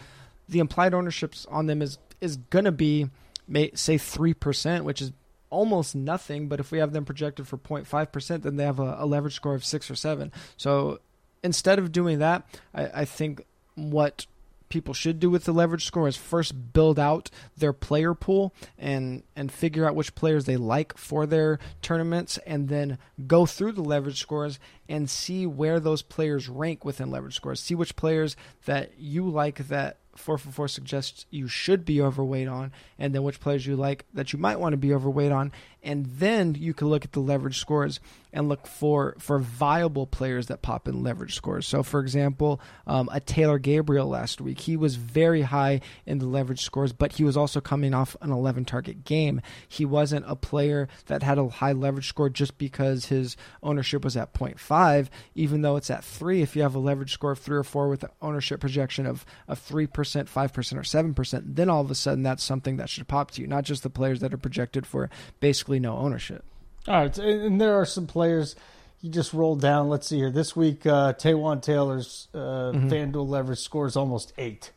[0.47, 3.09] the implied ownerships on them is, is going to be,
[3.49, 5.11] may, say, 3%, which is
[5.49, 6.47] almost nothing.
[6.47, 9.53] But if we have them projected for 0.5%, then they have a, a leverage score
[9.53, 10.31] of 6 or 7.
[10.55, 10.99] So
[11.43, 13.43] instead of doing that, I, I think
[13.75, 14.25] what
[14.69, 19.23] people should do with the leverage score is first build out their player pool and
[19.35, 22.97] and figure out which players they like for their tournaments and then
[23.27, 27.75] go through the leverage scores and see where those players rank within leverage scores see
[27.75, 33.23] which players that you like that 444 suggests you should be overweight on, and then
[33.23, 35.51] which players you like that you might want to be overweight on.
[35.81, 37.99] And then you can look at the leverage scores
[38.31, 41.65] and look for, for viable players that pop in leverage scores.
[41.67, 46.25] So, for example, um, a Taylor Gabriel last week, he was very high in the
[46.25, 49.41] leverage scores, but he was also coming off an 11 target game.
[49.67, 54.15] He wasn't a player that had a high leverage score just because his ownership was
[54.15, 56.41] at 0.5, even though it's at 3.
[56.41, 59.25] If you have a leverage score of 3 or 4 with an ownership projection of,
[59.47, 63.31] of 3%, 5%, or 7%, then all of a sudden that's something that should pop
[63.31, 65.09] to you, not just the players that are projected for
[65.39, 66.43] basically no ownership.
[66.89, 68.55] All right, and there are some players
[68.99, 69.89] you just rolled down.
[69.89, 70.31] Let's see here.
[70.31, 72.89] This week, uh, Taywan Taylor's uh, mm-hmm.
[72.89, 74.71] FanDuel leverage scores almost eight.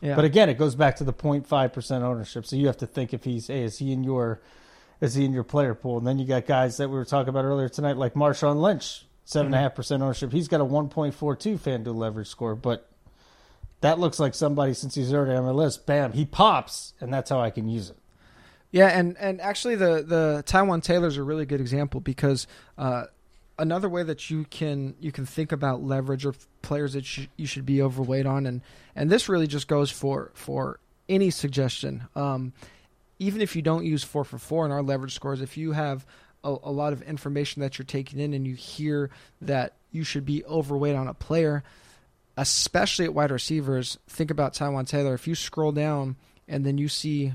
[0.00, 0.16] Yeah.
[0.16, 2.46] But again, it goes back to the 0.5 percent ownership.
[2.46, 4.42] So you have to think if he's, hey, is he in your,
[5.00, 5.98] is he in your player pool?
[5.98, 9.06] And then you got guys that we were talking about earlier tonight, like Marshawn Lynch,
[9.24, 10.32] seven and a half percent ownership.
[10.32, 11.14] He's got a 1.42
[11.60, 12.90] FanDuel leverage score, but
[13.82, 15.86] that looks like somebody since he's already on my list.
[15.86, 17.98] Bam, he pops, and that's how I can use it.
[18.72, 22.46] Yeah, and and actually the the Taywan is a really good example because
[22.78, 23.04] uh,
[23.58, 27.46] another way that you can you can think about leverage or players that you, you
[27.46, 28.62] should be overweight on, and
[28.96, 32.08] and this really just goes for for any suggestion.
[32.16, 32.54] Um,
[33.18, 36.06] even if you don't use four for four in our leverage scores, if you have
[36.42, 39.10] a, a lot of information that you're taking in and you hear
[39.42, 41.62] that you should be overweight on a player,
[42.38, 43.98] especially at wide receivers.
[44.08, 45.12] Think about Taywan Taylor.
[45.12, 46.16] If you scroll down
[46.48, 47.34] and then you see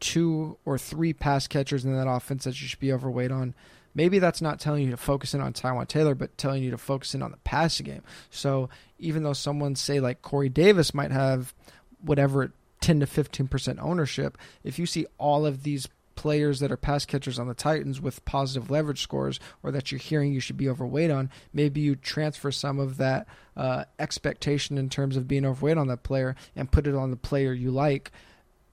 [0.00, 3.54] two or three pass catchers in that offense that you should be overweight on,
[3.94, 6.78] maybe that's not telling you to focus in on Taywan Taylor, but telling you to
[6.78, 8.02] focus in on the passing game.
[8.30, 8.68] So
[8.98, 11.52] even though someone say like Corey Davis might have
[12.00, 15.88] whatever 10 to 15% ownership, if you see all of these
[16.18, 20.00] players that are pass catchers on the Titans with positive leverage scores or that you're
[20.00, 24.88] hearing you should be overweight on, maybe you transfer some of that uh, expectation in
[24.88, 28.10] terms of being overweight on that player and put it on the player you like,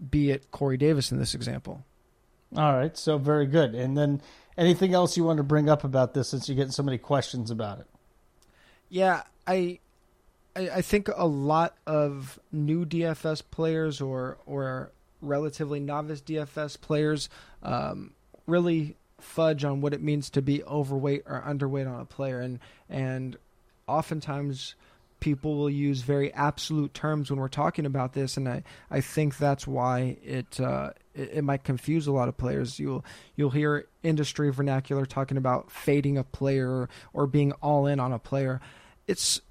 [0.10, 1.84] be it Corey Davis in this example.
[2.56, 3.76] All right, so very good.
[3.76, 4.22] And then
[4.58, 7.52] anything else you want to bring up about this since you're getting so many questions
[7.52, 7.88] about it?
[8.89, 9.80] Yeah, I
[10.56, 14.91] I, think a lot of new DFS players or or
[15.22, 17.30] relatively novice DFS players
[17.62, 18.14] um,
[18.48, 22.60] really fudge on what it means to be overweight or underweight on a player, and
[22.89, 23.38] and
[23.88, 24.76] oftentimes
[25.20, 29.38] people will use very absolute terms when we're talking about this, and I, I think
[29.38, 32.80] that's why it, uh, it, it might confuse a lot of players.
[32.80, 33.03] You'll
[33.36, 38.13] you'll hear industry vernacular talking about fading a player or, or being all in on
[38.13, 38.61] a player.
[39.07, 39.41] It's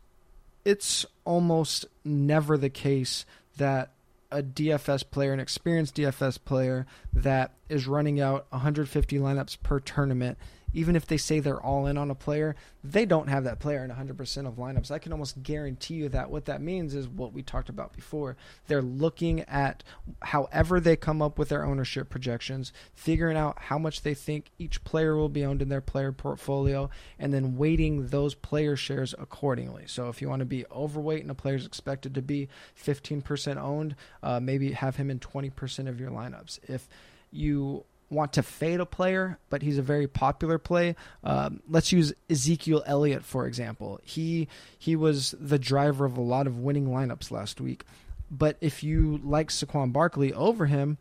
[0.64, 3.90] it's almost never the case that
[4.30, 10.38] a DFS player, an experienced DFS player that is running out 150 lineups per tournament
[10.74, 13.84] even if they say they're all in on a player, they don't have that player
[13.84, 14.90] in 100% of lineups.
[14.90, 18.36] I can almost guarantee you that what that means is what we talked about before.
[18.66, 19.82] They're looking at
[20.20, 24.84] however they come up with their ownership projections, figuring out how much they think each
[24.84, 29.84] player will be owned in their player portfolio, and then weighting those player shares accordingly.
[29.86, 32.48] So if you want to be overweight and a player is expected to be
[32.82, 36.58] 15% owned, uh, maybe have him in 20% of your lineups.
[36.68, 36.88] If
[37.30, 37.84] you
[38.14, 40.96] want to fade a player, but he's a very popular play.
[41.22, 44.00] Um, let's use Ezekiel Elliott for example.
[44.02, 44.48] He
[44.78, 47.84] he was the driver of a lot of winning lineups last week.
[48.30, 50.98] But if you like Saquon Barkley over him,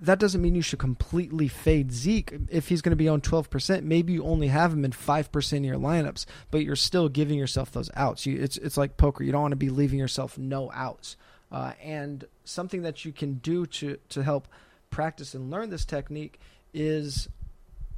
[0.00, 2.34] that doesn't mean you should completely fade Zeke.
[2.50, 5.64] If he's going to be on 12%, maybe you only have him in 5% of
[5.64, 8.24] your lineups, but you're still giving yourself those outs.
[8.24, 9.24] You, it's, it's like poker.
[9.24, 11.16] You don't want to be leaving yourself no outs.
[11.50, 14.46] Uh, and something that you can do to, to help–
[14.90, 16.40] practice and learn this technique
[16.74, 17.28] is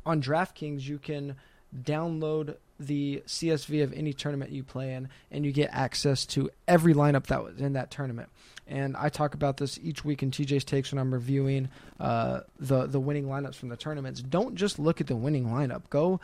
[0.05, 1.37] on DraftKings you can
[1.83, 6.95] download the CSV of any tournament you play in and you get access to every
[6.95, 8.29] lineup that was in that tournament.
[8.67, 11.69] And I talk about this each week in TJ's takes when I'm reviewing
[12.01, 14.23] uh, the the winning lineups from the tournaments.
[14.23, 15.83] Don't just look at the winning lineup.
[15.91, 16.21] Go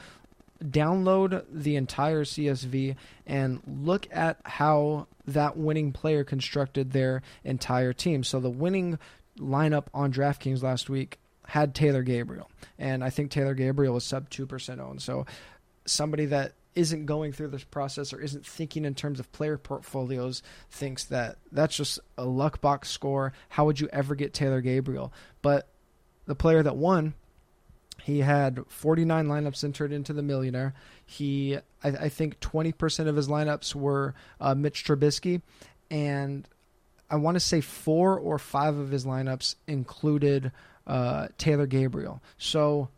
[0.64, 2.96] download the entire CSV
[3.26, 8.24] and look at how that winning player constructed their entire team.
[8.24, 8.98] So the winning
[9.38, 14.28] lineup on DraftKings last week had Taylor Gabriel, and I think Taylor Gabriel was sub
[14.30, 15.02] two percent owned.
[15.02, 15.26] So
[15.86, 20.44] somebody that isn't going through this process or isn't thinking in terms of player portfolios
[20.70, 23.32] thinks that that's just a luck box score.
[23.48, 25.12] How would you ever get Taylor Gabriel?
[25.42, 25.66] But
[26.26, 27.14] the player that won,
[28.02, 30.72] he had 49 lineups entered into the millionaire.
[31.04, 35.42] He, I, I think, 20% of his lineups were uh, Mitch Trubisky,
[35.90, 36.46] and
[37.10, 40.52] I want to say four or five of his lineups included
[40.86, 42.22] uh, Taylor Gabriel.
[42.36, 42.88] So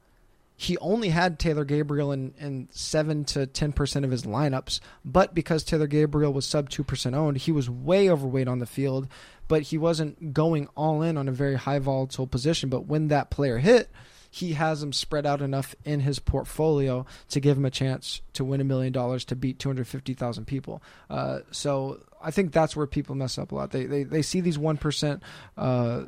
[0.60, 5.64] he only had Taylor Gabriel in, in 7 to 10% of his lineups, but because
[5.64, 9.08] Taylor Gabriel was sub 2% owned, he was way overweight on the field,
[9.48, 12.68] but he wasn't going all in on a very high volatile position.
[12.68, 13.90] But when that player hit,
[14.30, 18.44] he has him spread out enough in his portfolio to give him a chance to
[18.44, 20.82] win a million dollars to beat 250,000 people.
[21.08, 23.70] Uh, so I think that's where people mess up a lot.
[23.70, 25.20] They they, they see these 1%
[25.56, 26.04] uh,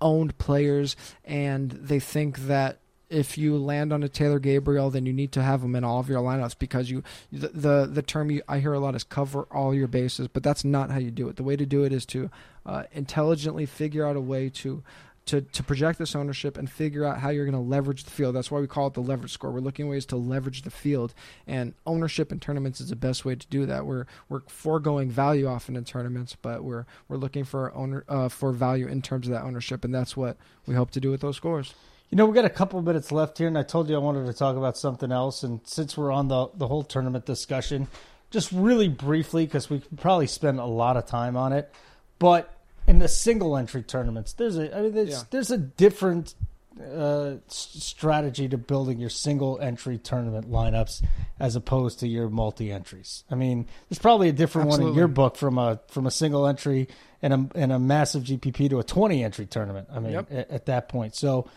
[0.00, 5.12] owned players and they think that if you land on a Taylor Gabriel, then you
[5.12, 8.30] need to have him in all of your lineups because you the the, the term
[8.30, 11.10] you, I hear a lot is cover all your bases, but that's not how you
[11.10, 11.36] do it.
[11.36, 12.30] The way to do it is to
[12.64, 14.82] uh, intelligently figure out a way to
[15.26, 18.34] to, to project this ownership and figure out how you're going to leverage the field.
[18.34, 19.50] That's why we call it the leverage score.
[19.50, 21.14] We're looking ways to leverage the field,
[21.46, 23.86] and ownership in tournaments is the best way to do that.
[23.86, 28.52] We're we're foregoing value often in tournaments, but we're we're looking for owner uh, for
[28.52, 31.36] value in terms of that ownership, and that's what we hope to do with those
[31.36, 31.74] scores.
[32.10, 34.26] You know, we got a couple minutes left here, and I told you I wanted
[34.26, 35.42] to talk about something else.
[35.42, 37.88] And since we're on the the whole tournament discussion,
[38.30, 41.72] just really briefly, because we could probably spend a lot of time on it,
[42.20, 42.55] but
[42.86, 45.22] in the single entry tournaments, there's a I mean, there's, yeah.
[45.30, 46.34] there's a different
[46.80, 51.02] uh, strategy to building your single entry tournament lineups
[51.40, 53.24] as opposed to your multi entries.
[53.30, 54.84] I mean, there's probably a different Absolutely.
[54.84, 56.88] one in your book from a from a single entry
[57.22, 59.88] and a and a massive GPP to a 20 entry tournament.
[59.92, 60.28] I mean, yep.
[60.30, 61.14] at, at that point.
[61.14, 61.48] So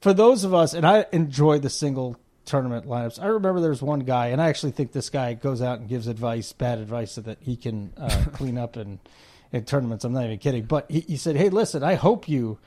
[0.00, 3.20] for those of us, and I enjoy the single tournament lineups.
[3.20, 6.06] I remember there's one guy, and I actually think this guy goes out and gives
[6.06, 9.00] advice, bad advice, so that he can uh, clean up in,
[9.54, 10.04] in tournaments.
[10.04, 10.64] I'm not even kidding.
[10.64, 12.58] But he, he said, "Hey, listen, I hope you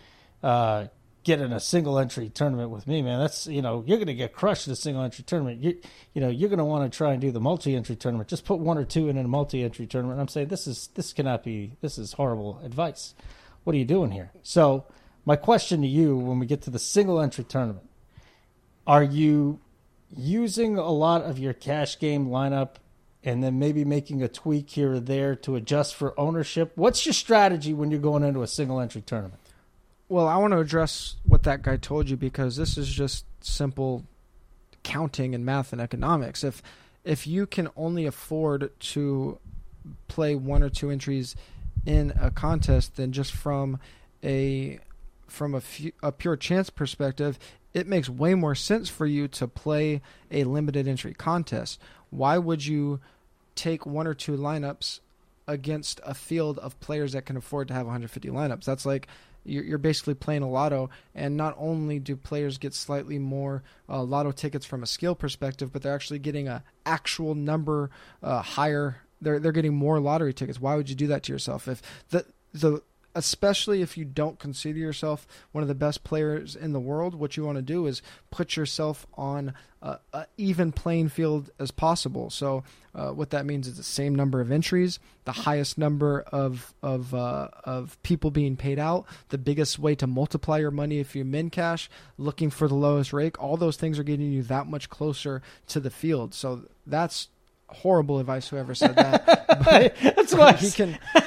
[0.41, 0.87] uh,
[1.25, 3.19] get in a single entry tournament with me, man.
[3.19, 5.61] That's you know you're going to get crushed in a single entry tournament.
[5.61, 5.77] You
[6.13, 8.29] you know you're going to want to try and do the multi entry tournament.
[8.29, 11.11] Just put one or two in a multi entry tournament." I'm saying this is this
[11.11, 13.13] cannot be this is horrible advice.
[13.65, 14.31] What are you doing here?
[14.41, 14.85] So
[15.25, 17.89] my question to you when we get to the single entry tournament,
[18.87, 19.59] are you
[20.15, 22.75] using a lot of your cash game lineup
[23.27, 26.71] and then maybe making a tweak here or there to adjust for ownership?
[26.75, 29.41] What's your strategy when you're going into a single entry tournament?
[30.07, 34.05] Well, I want to address what that guy told you because this is just simple
[34.83, 36.41] counting and math and economics.
[36.41, 36.63] If
[37.03, 39.39] if you can only afford to
[40.07, 41.35] play one or two entries
[41.85, 43.77] in a contest, then just from
[44.23, 44.79] a
[45.27, 47.37] from a, few, a pure chance perspective,
[47.73, 50.01] it makes way more sense for you to play
[50.31, 51.81] a limited entry contest.
[52.09, 53.01] Why would you
[53.57, 54.99] take one or two lineups
[55.47, 58.65] against a field of players that can afford to have 150 lineups?
[58.65, 59.07] That's like
[59.47, 64.31] you're basically playing a lotto, and not only do players get slightly more uh, lotto
[64.31, 67.89] tickets from a skill perspective, but they're actually getting a actual number
[68.21, 68.97] uh, higher.
[69.21, 70.59] They're they're getting more lottery tickets.
[70.59, 71.67] Why would you do that to yourself?
[71.67, 72.81] If the the
[73.17, 77.35] especially if you don't consider yourself one of the best players in the world, what
[77.35, 82.29] you want to do is put yourself on a, a even playing field as possible.
[82.29, 82.63] So,
[82.93, 87.13] uh, what that means is the same number of entries, the highest number of of
[87.15, 91.25] uh, of people being paid out, the biggest way to multiply your money if you
[91.25, 91.89] min cash,
[92.19, 93.41] looking for the lowest rake.
[93.41, 96.35] All those things are getting you that much closer to the field.
[96.35, 97.29] So that's
[97.69, 98.47] horrible advice.
[98.47, 99.25] Whoever said that,
[99.65, 100.99] but that's why he can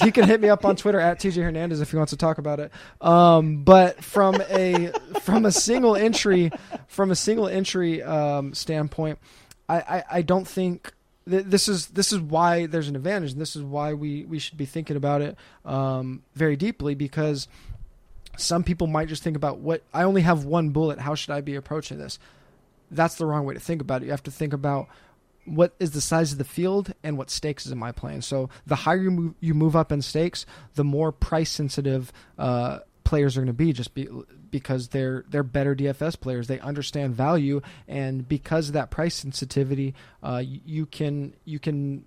[0.00, 2.38] he can hit me up on Twitter at TJ Hernandez if he wants to talk
[2.38, 2.72] about it.
[3.00, 6.50] Um, but from a from a single entry
[6.88, 9.18] from a single entry um, standpoint,
[9.68, 10.92] I, I, I don't think
[11.26, 14.56] this is this is why there's an advantage, and this is why we we should
[14.56, 17.46] be thinking about it um, very deeply because
[18.36, 20.98] some people might just think about what I only have one bullet.
[20.98, 22.18] How should I be approaching this?
[22.90, 24.06] That's the wrong way to think about it.
[24.06, 24.88] You have to think about
[25.50, 28.22] what is the size of the field and what stakes is in my playing.
[28.22, 32.80] So the higher you move, you move up in stakes, the more price sensitive uh,
[33.04, 34.08] players are going to be, just be,
[34.50, 36.46] because they're they're better DFS players.
[36.46, 42.04] They understand value, and because of that price sensitivity, uh, you, you, can you can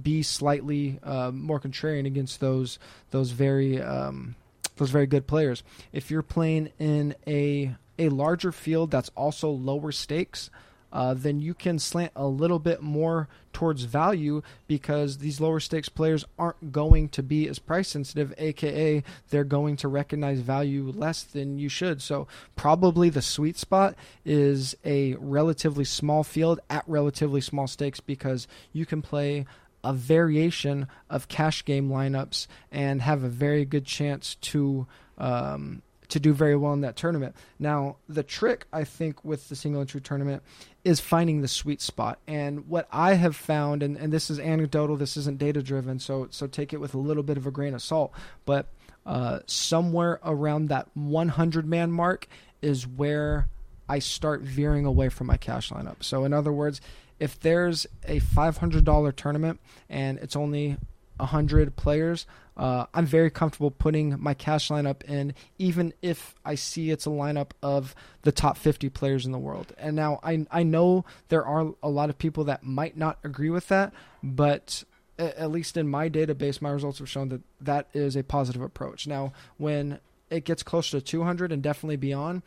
[0.00, 2.78] be slightly uh, more contrarian against those
[3.10, 4.34] those very um,
[4.76, 5.62] those very good players.
[5.92, 10.50] If you're playing in a a larger field that's also lower stakes
[10.94, 15.88] uh, then you can slant a little bit more towards value because these lower stakes
[15.88, 21.24] players aren't going to be as price sensitive, aka they're going to recognize value less
[21.24, 22.00] than you should.
[22.00, 28.46] So, probably the sweet spot is a relatively small field at relatively small stakes because
[28.72, 29.46] you can play
[29.82, 34.86] a variation of cash game lineups and have a very good chance to
[35.18, 35.82] um,
[36.14, 37.34] to do very well in that tournament.
[37.58, 40.44] Now, the trick I think with the single entry tournament
[40.84, 42.20] is finding the sweet spot.
[42.28, 46.28] And what I have found, and, and this is anecdotal, this isn't data driven, so
[46.30, 48.12] so take it with a little bit of a grain of salt,
[48.46, 48.68] but
[49.04, 52.28] uh, somewhere around that 100 man mark
[52.62, 53.48] is where
[53.88, 56.04] I start veering away from my cash lineup.
[56.04, 56.80] So in other words,
[57.18, 60.76] if there's a $500 tournament and it's only
[61.16, 62.24] 100 players,
[62.56, 67.10] uh, I'm very comfortable putting my cash lineup in, even if I see it's a
[67.10, 69.72] lineup of the top 50 players in the world.
[69.76, 73.50] And now I I know there are a lot of people that might not agree
[73.50, 73.92] with that,
[74.22, 74.84] but
[75.18, 79.06] at least in my database, my results have shown that that is a positive approach.
[79.06, 80.00] Now, when
[80.30, 82.42] it gets closer to 200 and definitely beyond,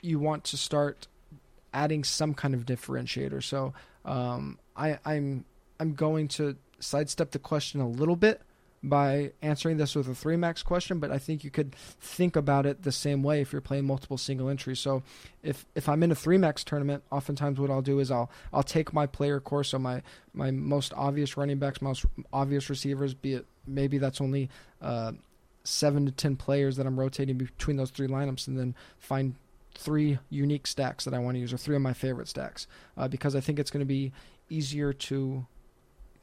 [0.00, 1.06] you want to start
[1.72, 3.42] adding some kind of differentiator.
[3.42, 3.74] So
[4.04, 5.44] um, I, I'm
[5.80, 8.40] I'm going to sidestep the question a little bit
[8.84, 12.66] by answering this with a three max question, but I think you could think about
[12.66, 14.78] it the same way if you're playing multiple single entries.
[14.78, 15.02] So
[15.42, 18.62] if if I'm in a three max tournament, oftentimes what I'll do is I'll I'll
[18.62, 20.02] take my player core, so my
[20.34, 24.50] my most obvious running backs, most obvious receivers, be it maybe that's only
[24.82, 25.12] uh,
[25.64, 29.34] seven to ten players that I'm rotating between those three lineups, and then find
[29.74, 32.66] three unique stacks that I want to use, or three of my favorite stacks,
[32.98, 34.12] uh, because I think it's going to be
[34.50, 35.46] easier to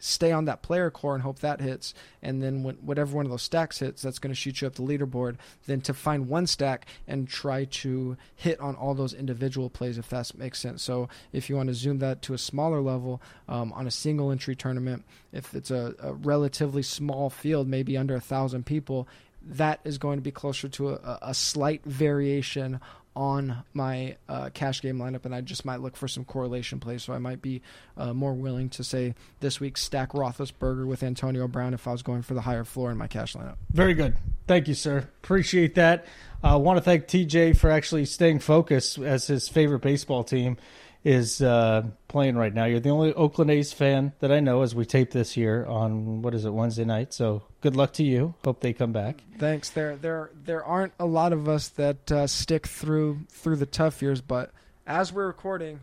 [0.01, 1.93] stay on that player core and hope that hits.
[2.21, 4.75] And then when, whatever one of those stacks hits, that's going to shoot you up
[4.75, 5.37] the leaderboard.
[5.67, 10.09] Then to find one stack and try to hit on all those individual plays, if
[10.09, 10.81] that makes sense.
[10.81, 14.31] So if you want to zoom that to a smaller level um, on a single
[14.31, 19.07] entry tournament, if it's a, a relatively small field, maybe under a thousand people,
[19.43, 22.79] that is going to be closer to a, a, slight variation
[23.15, 27.03] on my uh, cash game lineup, and I just might look for some correlation plays.
[27.03, 27.61] So I might be
[27.97, 32.03] uh, more willing to say this week stack Roethlisberger with Antonio Brown if I was
[32.03, 33.57] going for the higher floor in my cash lineup.
[33.71, 34.15] Very good.
[34.47, 34.99] Thank you, sir.
[35.23, 36.05] Appreciate that.
[36.43, 40.57] I uh, want to thank TJ for actually staying focused as his favorite baseball team
[41.03, 42.65] is uh, playing right now.
[42.65, 46.21] You're the only Oakland A's fan that I know as we tape this here on
[46.21, 47.13] what is it Wednesday night.
[47.13, 48.35] So good luck to you.
[48.43, 49.23] Hope they come back.
[49.39, 49.69] Thanks.
[49.69, 54.01] There there there aren't a lot of us that uh, stick through through the tough
[54.01, 54.51] years, but
[54.85, 55.79] as we're recording,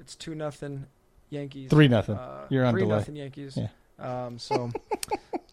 [0.00, 0.86] it's two nothing
[1.30, 1.70] Yankees.
[1.70, 2.16] Three nothing.
[2.16, 2.96] Uh, You're on three delay.
[2.96, 3.56] nothing Yankees.
[3.58, 3.68] Yeah.
[3.98, 4.70] Um, so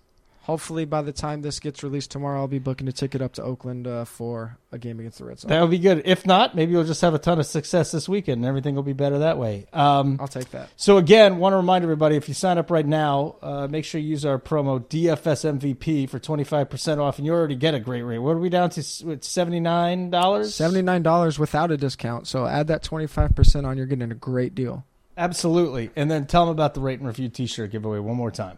[0.45, 3.43] hopefully by the time this gets released tomorrow, I'll be booking a ticket up to
[3.43, 5.49] Oakland uh, for a game against the Red Sox.
[5.49, 6.03] That would be good.
[6.05, 8.83] If not, maybe we'll just have a ton of success this weekend and everything will
[8.83, 9.65] be better that way.
[9.73, 10.69] Um, I'll take that.
[10.75, 13.99] So again, want to remind everybody if you sign up right now, uh, make sure
[13.99, 17.73] you use our promo DFS MVP for twenty five percent off, and you already get
[17.73, 18.19] a great rate.
[18.19, 18.83] What are we down to?
[18.83, 20.53] Seventy nine dollars.
[20.53, 22.27] Seventy nine dollars without a discount.
[22.27, 23.77] So add that twenty five percent on.
[23.77, 24.85] You're getting a great deal.
[25.17, 25.91] Absolutely.
[25.95, 28.57] And then tell them about the rate and review T-shirt giveaway one more time.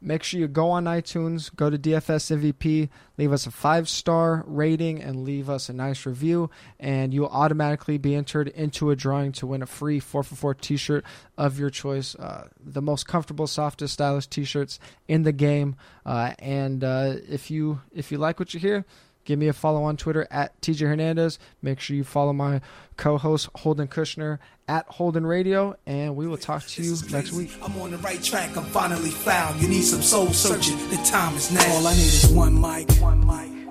[0.00, 4.44] Make sure you go on iTunes, go to DFS MVP, leave us a five star
[4.46, 9.32] rating, and leave us a nice review, and you'll automatically be entered into a drawing
[9.32, 11.04] to win a free 4 for 4 t shirt
[11.36, 12.14] of your choice.
[12.14, 14.78] Uh, the most comfortable, softest, stylish t shirts
[15.08, 15.74] in the game.
[16.06, 18.84] Uh, and uh, if you if you like what you hear,
[19.28, 21.38] Give me a follow on Twitter at TJ Hernandez.
[21.60, 22.62] Make sure you follow my
[22.96, 27.50] co host Holden Kushner at Holden Radio, and we will talk to you next week.
[27.62, 29.60] I'm on the right track, I'm finally found.
[29.60, 31.60] You need some soul searching, the time is now.
[31.74, 32.90] All I need is one mic.
[33.02, 33.68] One mic.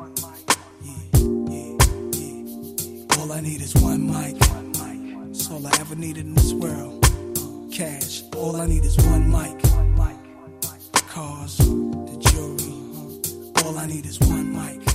[3.18, 4.40] All I need is one mic.
[4.52, 5.28] One mic.
[5.30, 7.04] That's all I ever needed in this world.
[7.74, 8.22] Cash.
[8.36, 9.60] All I need is one mic.
[9.72, 10.94] One mic.
[11.08, 13.66] Cars, the jewelry.
[13.66, 14.88] All I need is one mic.